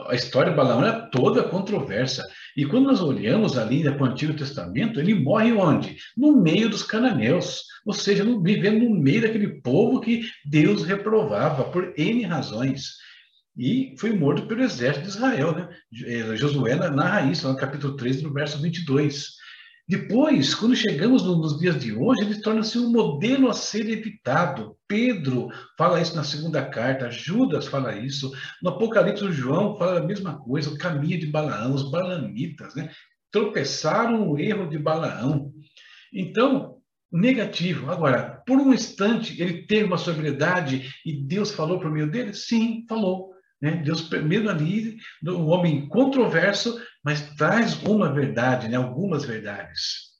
a 0.07 0.15
história 0.15 0.53
de 0.53 0.57
Balaão 0.57 0.87
é 0.87 1.09
toda 1.11 1.43
controversa. 1.43 2.25
E 2.57 2.65
quando 2.65 2.87
nós 2.87 3.01
olhamos 3.01 3.59
ali 3.59 3.83
para 3.83 4.05
o 4.05 4.07
Antigo 4.07 4.35
Testamento, 4.35 5.01
ele 5.01 5.13
morre 5.13 5.53
onde? 5.53 5.97
No 6.17 6.41
meio 6.41 6.71
dos 6.71 6.85
cananeus. 6.85 7.65
Ou 7.85 7.93
seja, 7.93 8.25
vivendo 8.41 8.89
no 8.89 8.95
meio 8.95 9.23
daquele 9.23 9.61
povo 9.61 10.01
que 10.01 10.23
Deus 10.45 10.85
reprovava 10.85 11.65
por 11.65 11.93
N 11.99 12.23
razões. 12.23 12.91
E 13.59 13.97
foi 13.99 14.13
morto 14.13 14.47
pelo 14.47 14.63
exército 14.63 15.07
de 15.07 15.11
Israel. 15.11 15.57
Né? 15.57 15.69
Josué 16.37 16.77
narra 16.77 17.29
isso 17.29 17.49
no 17.49 17.57
capítulo 17.57 17.97
3, 17.97 18.23
no 18.23 18.33
verso 18.33 18.63
22. 18.63 19.40
Depois, 19.91 20.55
quando 20.55 20.77
chegamos 20.77 21.25
nos 21.25 21.59
dias 21.59 21.77
de 21.81 21.93
hoje, 21.93 22.23
ele 22.23 22.41
torna-se 22.41 22.79
um 22.79 22.93
modelo 22.93 23.51
a 23.51 23.53
ser 23.53 23.91
evitado. 23.91 24.77
Pedro 24.87 25.49
fala 25.77 26.01
isso 26.01 26.15
na 26.15 26.23
segunda 26.23 26.65
carta, 26.65 27.11
Judas 27.11 27.67
fala 27.67 27.97
isso, 27.97 28.31
no 28.63 28.71
Apocalipse 28.71 29.33
João 29.33 29.77
fala 29.77 29.99
a 29.99 30.07
mesma 30.07 30.39
coisa, 30.39 30.71
o 30.71 30.79
caminho 30.79 31.19
de 31.19 31.27
Balaão, 31.27 31.75
os 31.75 31.91
balamitas, 31.91 32.73
né? 32.77 32.89
tropeçaram 33.33 34.31
o 34.31 34.39
erro 34.39 34.71
de 34.71 34.79
Balaão. 34.79 35.53
Então, 36.15 36.77
negativo. 37.11 37.91
Agora, 37.91 38.45
por 38.47 38.61
um 38.61 38.73
instante, 38.73 39.43
ele 39.43 39.67
teve 39.67 39.87
uma 39.87 39.99
sobriedade 39.99 40.89
e 41.05 41.21
Deus 41.21 41.51
falou 41.51 41.81
por 41.81 41.91
meio 41.91 42.09
dele? 42.09 42.33
Sim, 42.33 42.87
falou. 42.89 43.30
Né? 43.61 43.83
Deus, 43.85 44.09
mesmo 44.09 44.49
ali, 44.49 44.97
um 45.25 45.49
homem 45.49 45.87
controverso, 45.89 46.81
mas 47.05 47.35
traz 47.37 47.83
uma 47.83 48.13
verdade, 48.13 48.69
né? 48.69 48.77
algumas 48.77 49.25
verdades. 49.25 50.11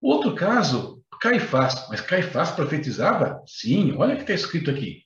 Outro 0.00 0.34
caso, 0.34 1.02
Caifás. 1.20 1.86
Mas 1.88 2.00
Caifás 2.00 2.52
profetizava? 2.52 3.42
Sim, 3.46 3.94
olha 3.96 4.14
o 4.14 4.16
que 4.16 4.22
está 4.22 4.34
escrito 4.34 4.70
aqui. 4.70 5.02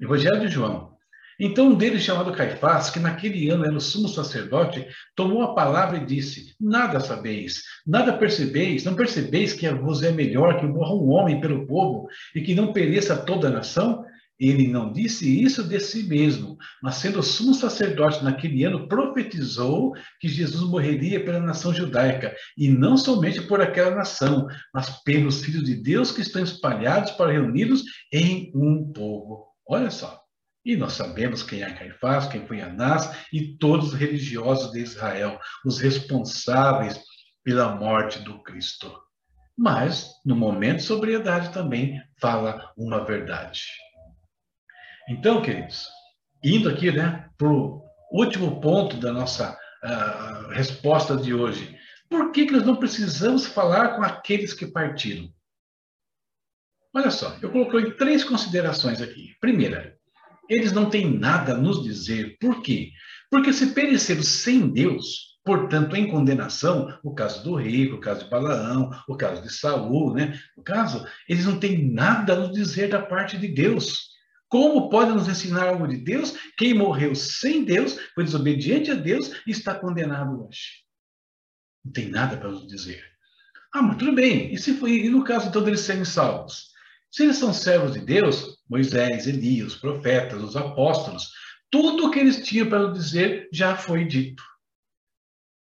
Evangelho 0.00 0.40
de 0.40 0.48
João. 0.48 0.92
Então 1.38 1.68
um 1.68 1.74
deles, 1.74 2.02
chamado 2.02 2.32
Caifás, 2.32 2.90
que 2.90 3.00
naquele 3.00 3.48
ano 3.50 3.64
era 3.64 3.74
o 3.74 3.80
sumo 3.80 4.08
sacerdote, 4.08 4.86
tomou 5.16 5.42
a 5.42 5.54
palavra 5.54 5.98
e 5.98 6.06
disse: 6.06 6.54
Nada 6.60 7.00
sabeis, 7.00 7.62
nada 7.86 8.12
percebeis, 8.12 8.84
não 8.84 8.94
percebeis 8.94 9.52
que 9.52 9.68
vos 9.70 10.02
é 10.02 10.12
melhor 10.12 10.60
que 10.60 10.66
morra 10.66 10.94
um 10.94 11.08
homem 11.10 11.40
pelo 11.40 11.66
povo 11.66 12.06
e 12.34 12.42
que 12.42 12.54
não 12.54 12.72
pereça 12.72 13.16
toda 13.16 13.48
a 13.48 13.50
nação? 13.50 14.04
Ele 14.44 14.66
não 14.66 14.92
disse 14.92 15.40
isso 15.40 15.62
de 15.62 15.78
si 15.78 16.02
mesmo, 16.02 16.58
mas 16.82 16.96
sendo 16.96 17.22
sumo 17.22 17.54
sacerdote 17.54 18.24
naquele 18.24 18.64
ano, 18.64 18.88
profetizou 18.88 19.92
que 20.18 20.26
Jesus 20.26 20.68
morreria 20.68 21.24
pela 21.24 21.38
nação 21.38 21.72
judaica, 21.72 22.34
e 22.58 22.68
não 22.68 22.96
somente 22.96 23.40
por 23.42 23.60
aquela 23.60 23.94
nação, 23.94 24.48
mas 24.74 24.90
pelos 25.04 25.44
filhos 25.44 25.62
de 25.62 25.76
Deus 25.76 26.10
que 26.10 26.22
estão 26.22 26.42
espalhados 26.42 27.12
para 27.12 27.30
reunidos 27.30 27.84
em 28.12 28.50
um 28.52 28.92
povo. 28.92 29.46
Olha 29.64 29.92
só. 29.92 30.20
E 30.64 30.74
nós 30.76 30.94
sabemos 30.94 31.44
quem 31.44 31.62
é 31.62 31.72
Caifás, 31.72 32.26
quem 32.26 32.44
foi 32.44 32.60
Anás 32.60 33.16
e 33.32 33.56
todos 33.58 33.92
os 33.92 33.94
religiosos 33.94 34.72
de 34.72 34.80
Israel, 34.80 35.38
os 35.64 35.78
responsáveis 35.78 36.98
pela 37.44 37.76
morte 37.76 38.18
do 38.24 38.42
Cristo. 38.42 38.92
Mas, 39.56 40.10
no 40.26 40.34
momento 40.34 40.78
de 40.78 40.82
sobriedade, 40.82 41.52
também 41.52 42.00
fala 42.20 42.72
uma 42.76 43.04
verdade. 43.04 43.60
Então, 45.12 45.42
queridos, 45.42 45.88
indo 46.42 46.70
aqui 46.70 46.90
né, 46.90 47.28
para 47.36 47.46
o 47.46 47.84
último 48.10 48.62
ponto 48.62 48.96
da 48.96 49.12
nossa 49.12 49.52
uh, 49.84 50.48
resposta 50.52 51.14
de 51.14 51.34
hoje, 51.34 51.76
por 52.08 52.32
que, 52.32 52.46
que 52.46 52.52
nós 52.52 52.64
não 52.64 52.76
precisamos 52.76 53.44
falar 53.44 53.94
com 53.94 54.02
aqueles 54.02 54.54
que 54.54 54.66
partiram? 54.66 55.28
Olha 56.94 57.10
só, 57.10 57.36
eu 57.42 57.50
coloquei 57.50 57.90
três 57.92 58.24
considerações 58.24 59.02
aqui. 59.02 59.36
Primeira, 59.38 59.98
eles 60.48 60.72
não 60.72 60.88
têm 60.88 61.18
nada 61.18 61.52
a 61.52 61.58
nos 61.58 61.82
dizer. 61.84 62.38
Por 62.40 62.62
quê? 62.62 62.90
Porque 63.30 63.52
se 63.52 63.74
pereceram 63.74 64.22
sem 64.22 64.66
Deus, 64.66 65.38
portanto, 65.44 65.94
em 65.94 66.10
condenação, 66.10 66.98
o 67.04 67.14
caso 67.14 67.44
do 67.44 67.54
rico, 67.54 67.96
o 67.96 68.00
caso 68.00 68.24
de 68.24 68.30
Balaão, 68.30 68.90
o 69.06 69.14
caso 69.14 69.42
de 69.42 69.52
Saul, 69.52 70.14
né? 70.14 70.40
O 70.56 70.62
caso, 70.62 71.06
eles 71.28 71.44
não 71.44 71.60
têm 71.60 71.92
nada 71.92 72.32
a 72.32 72.36
nos 72.36 72.52
dizer 72.52 72.88
da 72.88 73.02
parte 73.02 73.36
de 73.36 73.48
Deus. 73.48 74.11
Como 74.52 74.90
pode 74.90 75.12
nos 75.12 75.28
ensinar 75.28 75.66
algo 75.66 75.88
de 75.88 75.96
Deus? 75.96 76.34
Quem 76.58 76.74
morreu 76.74 77.14
sem 77.14 77.64
Deus, 77.64 77.98
foi 78.14 78.22
desobediente 78.22 78.90
a 78.90 78.94
Deus 78.94 79.32
e 79.46 79.50
está 79.50 79.74
condenado 79.74 80.46
hoje. 80.46 80.84
Não 81.82 81.90
tem 81.90 82.10
nada 82.10 82.36
para 82.36 82.50
nos 82.50 82.66
dizer. 82.66 83.02
Ah, 83.74 83.80
mas 83.80 83.96
tudo 83.96 84.12
bem. 84.12 84.52
E, 84.52 84.58
se 84.58 84.74
foi, 84.74 85.06
e 85.06 85.08
no 85.08 85.24
caso 85.24 85.48
então 85.48 85.64
deles 85.64 85.80
serem 85.80 86.04
salvos? 86.04 86.66
Se 87.10 87.22
eles 87.22 87.38
são 87.38 87.54
servos 87.54 87.94
de 87.94 88.00
Deus, 88.00 88.58
Moisés, 88.68 89.26
Elias, 89.26 89.72
os 89.72 89.80
profetas, 89.80 90.42
os 90.42 90.54
apóstolos, 90.54 91.30
tudo 91.70 92.08
o 92.08 92.10
que 92.10 92.18
eles 92.18 92.46
tinham 92.46 92.68
para 92.68 92.92
dizer 92.92 93.48
já 93.50 93.74
foi 93.74 94.04
dito. 94.04 94.42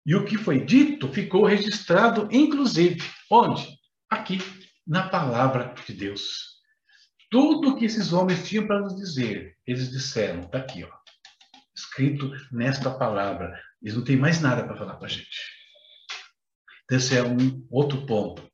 E 0.04 0.16
o 0.16 0.24
que 0.24 0.36
foi 0.36 0.64
dito 0.64 1.06
ficou 1.12 1.44
registrado, 1.44 2.28
inclusive, 2.32 3.00
onde? 3.30 3.68
Aqui, 4.10 4.40
na 4.84 5.08
palavra 5.08 5.76
de 5.86 5.92
Deus. 5.92 6.49
Tudo 7.30 7.76
que 7.76 7.84
esses 7.84 8.12
homens 8.12 8.48
tinham 8.48 8.66
para 8.66 8.80
nos 8.80 8.96
dizer, 8.96 9.56
eles 9.64 9.90
disseram, 9.90 10.40
está 10.40 10.58
aqui, 10.58 10.82
ó, 10.82 10.90
escrito 11.74 12.32
nesta 12.50 12.90
palavra. 12.90 13.56
Eles 13.80 13.96
não 13.96 14.04
têm 14.04 14.16
mais 14.16 14.40
nada 14.40 14.64
para 14.64 14.76
falar 14.76 14.96
para 14.96 15.06
a 15.06 15.10
gente. 15.10 15.38
Então, 16.84 16.98
esse 16.98 17.16
é 17.16 17.22
um 17.22 17.64
outro 17.70 18.04
ponto. 18.04 18.50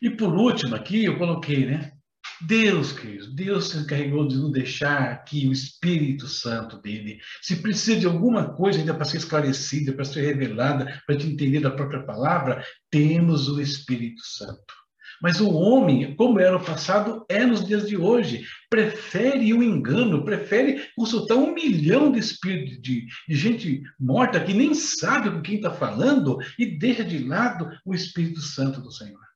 E 0.00 0.08
por 0.08 0.32
último, 0.32 0.76
aqui 0.76 1.04
eu 1.04 1.18
coloquei, 1.18 1.66
né? 1.66 1.92
Deus, 2.40 2.92
queridos, 2.92 3.34
Deus 3.34 3.68
se 3.68 3.76
encarregou 3.76 4.26
de 4.26 4.36
nos 4.36 4.50
deixar 4.50 5.10
aqui 5.10 5.46
o 5.46 5.52
Espírito 5.52 6.26
Santo 6.26 6.80
dele. 6.80 7.20
Se 7.42 7.56
precisa 7.56 8.00
de 8.00 8.06
alguma 8.06 8.54
coisa 8.54 8.78
ainda 8.78 8.94
para 8.94 9.04
ser 9.04 9.18
esclarecida, 9.18 9.92
para 9.92 10.06
ser 10.06 10.22
revelada, 10.22 11.02
para 11.06 11.18
te 11.18 11.26
entender 11.26 11.60
da 11.60 11.70
própria 11.70 12.02
palavra, 12.02 12.64
temos 12.88 13.48
o 13.48 13.60
Espírito 13.60 14.22
Santo. 14.24 14.72
Mas 15.20 15.40
o 15.40 15.50
homem, 15.50 16.14
como 16.16 16.40
era 16.40 16.52
no 16.52 16.64
passado, 16.64 17.24
é 17.28 17.44
nos 17.44 17.66
dias 17.66 17.86
de 17.86 17.96
hoje. 17.96 18.44
Prefere 18.68 19.52
o 19.52 19.62
engano, 19.62 20.24
prefere 20.24 20.88
consultar 20.96 21.36
um 21.36 21.52
milhão 21.52 22.10
de 22.10 22.18
espíritos, 22.18 22.80
de, 22.80 23.06
de 23.28 23.36
gente 23.36 23.82
morta 23.98 24.40
que 24.40 24.54
nem 24.54 24.74
sabe 24.74 25.30
com 25.30 25.42
quem 25.42 25.56
está 25.56 25.70
falando 25.70 26.38
e 26.58 26.66
deixa 26.78 27.04
de 27.04 27.18
lado 27.18 27.70
o 27.84 27.94
Espírito 27.94 28.40
Santo 28.40 28.80
do 28.80 28.90
Senhor. 28.90 29.29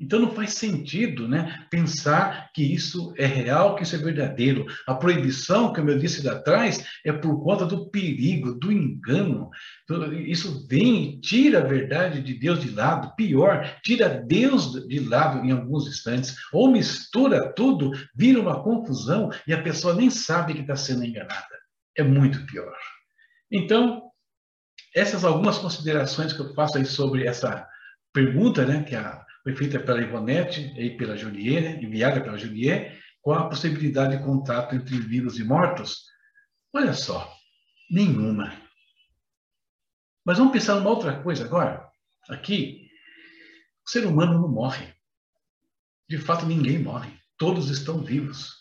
Então 0.00 0.20
não 0.20 0.30
faz 0.30 0.54
sentido 0.54 1.26
né, 1.26 1.66
pensar 1.70 2.52
que 2.54 2.62
isso 2.62 3.12
é 3.16 3.26
real, 3.26 3.74
que 3.74 3.82
isso 3.82 3.96
é 3.96 3.98
verdadeiro. 3.98 4.64
A 4.86 4.94
proibição, 4.94 5.72
como 5.72 5.90
eu 5.90 5.98
disse 5.98 6.24
lá 6.24 6.34
atrás, 6.34 6.86
é 7.04 7.12
por 7.12 7.42
conta 7.42 7.66
do 7.66 7.90
perigo, 7.90 8.54
do 8.54 8.70
engano. 8.70 9.50
Então, 9.82 10.12
isso 10.12 10.66
vem 10.68 11.02
e 11.02 11.20
tira 11.20 11.58
a 11.58 11.66
verdade 11.66 12.22
de 12.22 12.34
Deus 12.34 12.60
de 12.60 12.70
lado. 12.70 13.12
Pior, 13.16 13.76
tira 13.82 14.08
Deus 14.08 14.86
de 14.86 15.00
lado 15.00 15.44
em 15.44 15.50
alguns 15.50 15.88
instantes, 15.88 16.36
ou 16.52 16.70
mistura 16.70 17.52
tudo, 17.52 17.90
vira 18.14 18.40
uma 18.40 18.62
confusão 18.62 19.30
e 19.48 19.52
a 19.52 19.62
pessoa 19.62 19.94
nem 19.94 20.10
sabe 20.10 20.54
que 20.54 20.60
está 20.60 20.76
sendo 20.76 21.04
enganada. 21.04 21.58
É 21.96 22.04
muito 22.04 22.46
pior. 22.46 22.76
Então, 23.50 24.08
essas 24.94 25.24
algumas 25.24 25.58
considerações 25.58 26.32
que 26.32 26.40
eu 26.40 26.54
faço 26.54 26.78
aí 26.78 26.84
sobre 26.84 27.26
essa 27.26 27.66
pergunta, 28.12 28.64
né, 28.64 28.84
que 28.84 28.94
a 28.94 29.26
foi 29.48 29.56
feita 29.56 29.80
pela 29.80 30.02
Ivonete 30.02 30.74
e 30.76 30.90
pela 30.90 31.16
Juliette, 31.16 31.82
enviada 31.82 32.20
pela 32.20 32.36
Juliette, 32.36 32.98
com 33.22 33.32
a 33.32 33.48
possibilidade 33.48 34.18
de 34.18 34.22
contato 34.22 34.74
entre 34.74 34.98
vivos 34.98 35.38
e 35.38 35.44
mortos? 35.44 36.04
Olha 36.70 36.92
só, 36.92 37.32
nenhuma. 37.90 38.52
Mas 40.22 40.36
vamos 40.36 40.52
pensar 40.52 40.74
numa 40.74 40.90
outra 40.90 41.22
coisa 41.22 41.46
agora. 41.46 41.88
Aqui, 42.28 42.90
o 43.86 43.90
ser 43.90 44.04
humano 44.04 44.38
não 44.38 44.48
morre. 44.48 44.92
De 46.06 46.18
fato, 46.18 46.44
ninguém 46.44 46.78
morre. 46.78 47.10
Todos 47.38 47.70
estão 47.70 48.02
vivos. 48.02 48.52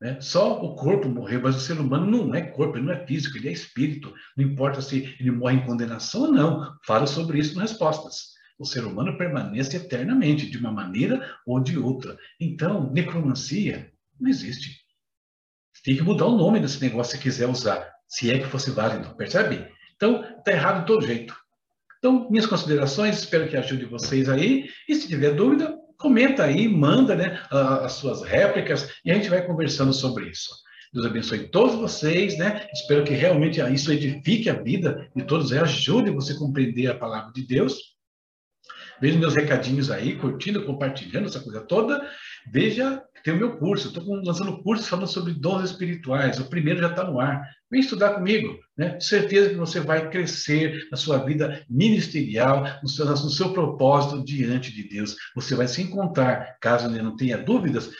Né? 0.00 0.20
Só 0.20 0.60
o 0.60 0.74
corpo 0.74 1.08
morreu, 1.08 1.42
mas 1.42 1.54
o 1.54 1.60
ser 1.60 1.78
humano 1.78 2.10
não 2.10 2.34
é 2.34 2.42
corpo, 2.42 2.76
ele 2.76 2.86
não 2.86 2.94
é 2.94 3.06
físico, 3.06 3.36
ele 3.36 3.50
é 3.50 3.52
espírito. 3.52 4.12
Não 4.36 4.44
importa 4.44 4.82
se 4.82 5.16
ele 5.20 5.30
morre 5.30 5.58
em 5.58 5.64
condenação 5.64 6.22
ou 6.22 6.32
não. 6.32 6.76
Falo 6.84 7.06
sobre 7.06 7.38
isso 7.38 7.56
nas 7.56 7.70
respostas 7.70 8.33
o 8.58 8.64
ser 8.64 8.84
humano 8.84 9.18
permanece 9.18 9.76
eternamente, 9.76 10.48
de 10.48 10.58
uma 10.58 10.70
maneira 10.70 11.28
ou 11.46 11.60
de 11.60 11.78
outra. 11.78 12.16
Então, 12.40 12.90
necromancia 12.92 13.92
não 14.20 14.30
existe. 14.30 14.84
Tem 15.84 15.96
que 15.96 16.02
mudar 16.02 16.26
o 16.26 16.36
nome 16.36 16.60
desse 16.60 16.80
negócio 16.80 17.16
se 17.16 17.22
quiser 17.22 17.48
usar, 17.48 17.90
se 18.06 18.30
é 18.30 18.38
que 18.38 18.46
fosse 18.46 18.70
válido, 18.70 19.14
percebe? 19.16 19.68
Então, 19.96 20.24
está 20.38 20.52
errado 20.52 20.80
de 20.80 20.86
todo 20.86 21.06
jeito. 21.06 21.36
Então, 21.98 22.28
minhas 22.30 22.46
considerações, 22.46 23.18
espero 23.18 23.48
que 23.48 23.56
ajude 23.56 23.86
vocês 23.86 24.28
aí. 24.28 24.68
E 24.88 24.94
se 24.94 25.08
tiver 25.08 25.34
dúvida, 25.34 25.74
comenta 25.98 26.44
aí, 26.44 26.68
manda 26.68 27.14
né, 27.14 27.40
as 27.50 27.92
suas 27.92 28.22
réplicas 28.22 28.90
e 29.04 29.10
a 29.10 29.14
gente 29.14 29.30
vai 29.30 29.46
conversando 29.46 29.92
sobre 29.92 30.28
isso. 30.28 30.50
Deus 30.92 31.06
abençoe 31.06 31.48
todos 31.48 31.74
vocês, 31.74 32.38
né? 32.38 32.68
Espero 32.72 33.04
que 33.04 33.14
realmente 33.14 33.60
isso 33.72 33.90
edifique 33.90 34.48
a 34.48 34.54
vida 34.54 35.10
de 35.16 35.24
todos 35.24 35.50
e 35.50 35.58
ajude 35.58 36.10
você 36.10 36.34
a 36.34 36.38
compreender 36.38 36.86
a 36.88 36.94
palavra 36.94 37.32
de 37.32 37.44
Deus. 37.44 37.93
Veja 39.00 39.18
meus 39.18 39.34
recadinhos 39.34 39.90
aí, 39.90 40.16
curtindo, 40.16 40.64
compartilhando 40.64 41.26
essa 41.26 41.40
coisa 41.40 41.60
toda. 41.60 42.08
Veja, 42.52 43.02
tem 43.22 43.34
o 43.34 43.38
meu 43.38 43.56
curso. 43.56 43.88
Estou 43.88 44.04
lançando 44.22 44.62
curso 44.62 44.88
falando 44.88 45.06
sobre 45.06 45.32
dons 45.32 45.70
espirituais. 45.70 46.38
O 46.38 46.48
primeiro 46.48 46.80
já 46.80 46.88
está 46.88 47.04
no 47.04 47.20
ar. 47.20 47.42
Vem 47.70 47.80
estudar 47.80 48.14
comigo. 48.14 48.58
Né? 48.76 48.98
Certeza 49.00 49.50
que 49.50 49.56
você 49.56 49.80
vai 49.80 50.10
crescer 50.10 50.88
na 50.90 50.96
sua 50.96 51.18
vida 51.18 51.64
ministerial, 51.68 52.64
no 52.82 52.88
seu, 52.88 53.06
no 53.06 53.30
seu 53.30 53.52
propósito 53.52 54.24
diante 54.24 54.72
de 54.72 54.88
Deus. 54.88 55.16
Você 55.34 55.54
vai 55.54 55.66
se 55.66 55.82
encontrar, 55.82 56.56
caso 56.60 56.88
não 56.88 57.16
tenha 57.16 57.38
dúvidas, 57.38 57.90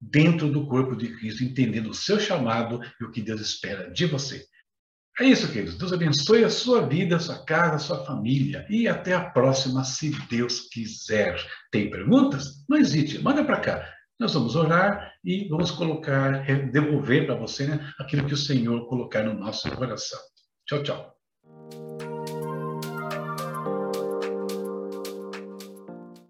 dentro 0.00 0.50
do 0.50 0.66
corpo 0.66 0.94
de 0.94 1.08
Cristo, 1.16 1.44
entendendo 1.44 1.90
o 1.90 1.94
seu 1.94 2.20
chamado 2.20 2.80
e 3.00 3.04
o 3.04 3.10
que 3.10 3.22
Deus 3.22 3.40
espera 3.40 3.90
de 3.90 4.06
você. 4.06 4.44
É 5.18 5.24
isso, 5.24 5.50
queridos. 5.50 5.78
Deus 5.78 5.92
abençoe 5.92 6.44
a 6.44 6.50
sua 6.50 6.86
vida, 6.86 7.16
a 7.16 7.18
sua 7.18 7.42
casa, 7.44 7.76
a 7.76 7.78
sua 7.78 8.04
família. 8.04 8.66
E 8.68 8.86
até 8.86 9.14
a 9.14 9.30
próxima, 9.30 9.82
se 9.82 10.10
Deus 10.28 10.68
quiser. 10.68 11.36
Tem 11.70 11.90
perguntas? 11.90 12.64
Não 12.68 12.76
hesite, 12.76 13.18
manda 13.22 13.42
para 13.42 13.60
cá. 13.60 13.94
Nós 14.20 14.34
vamos 14.34 14.56
orar 14.56 15.12
e 15.24 15.48
vamos 15.48 15.70
colocar, 15.70 16.44
devolver 16.70 17.26
para 17.26 17.34
você 17.34 17.66
né, 17.66 17.92
aquilo 17.98 18.26
que 18.26 18.34
o 18.34 18.36
Senhor 18.36 18.86
colocar 18.88 19.22
no 19.22 19.34
nosso 19.34 19.70
coração. 19.70 20.20
Tchau, 20.66 20.82
tchau. 20.82 21.15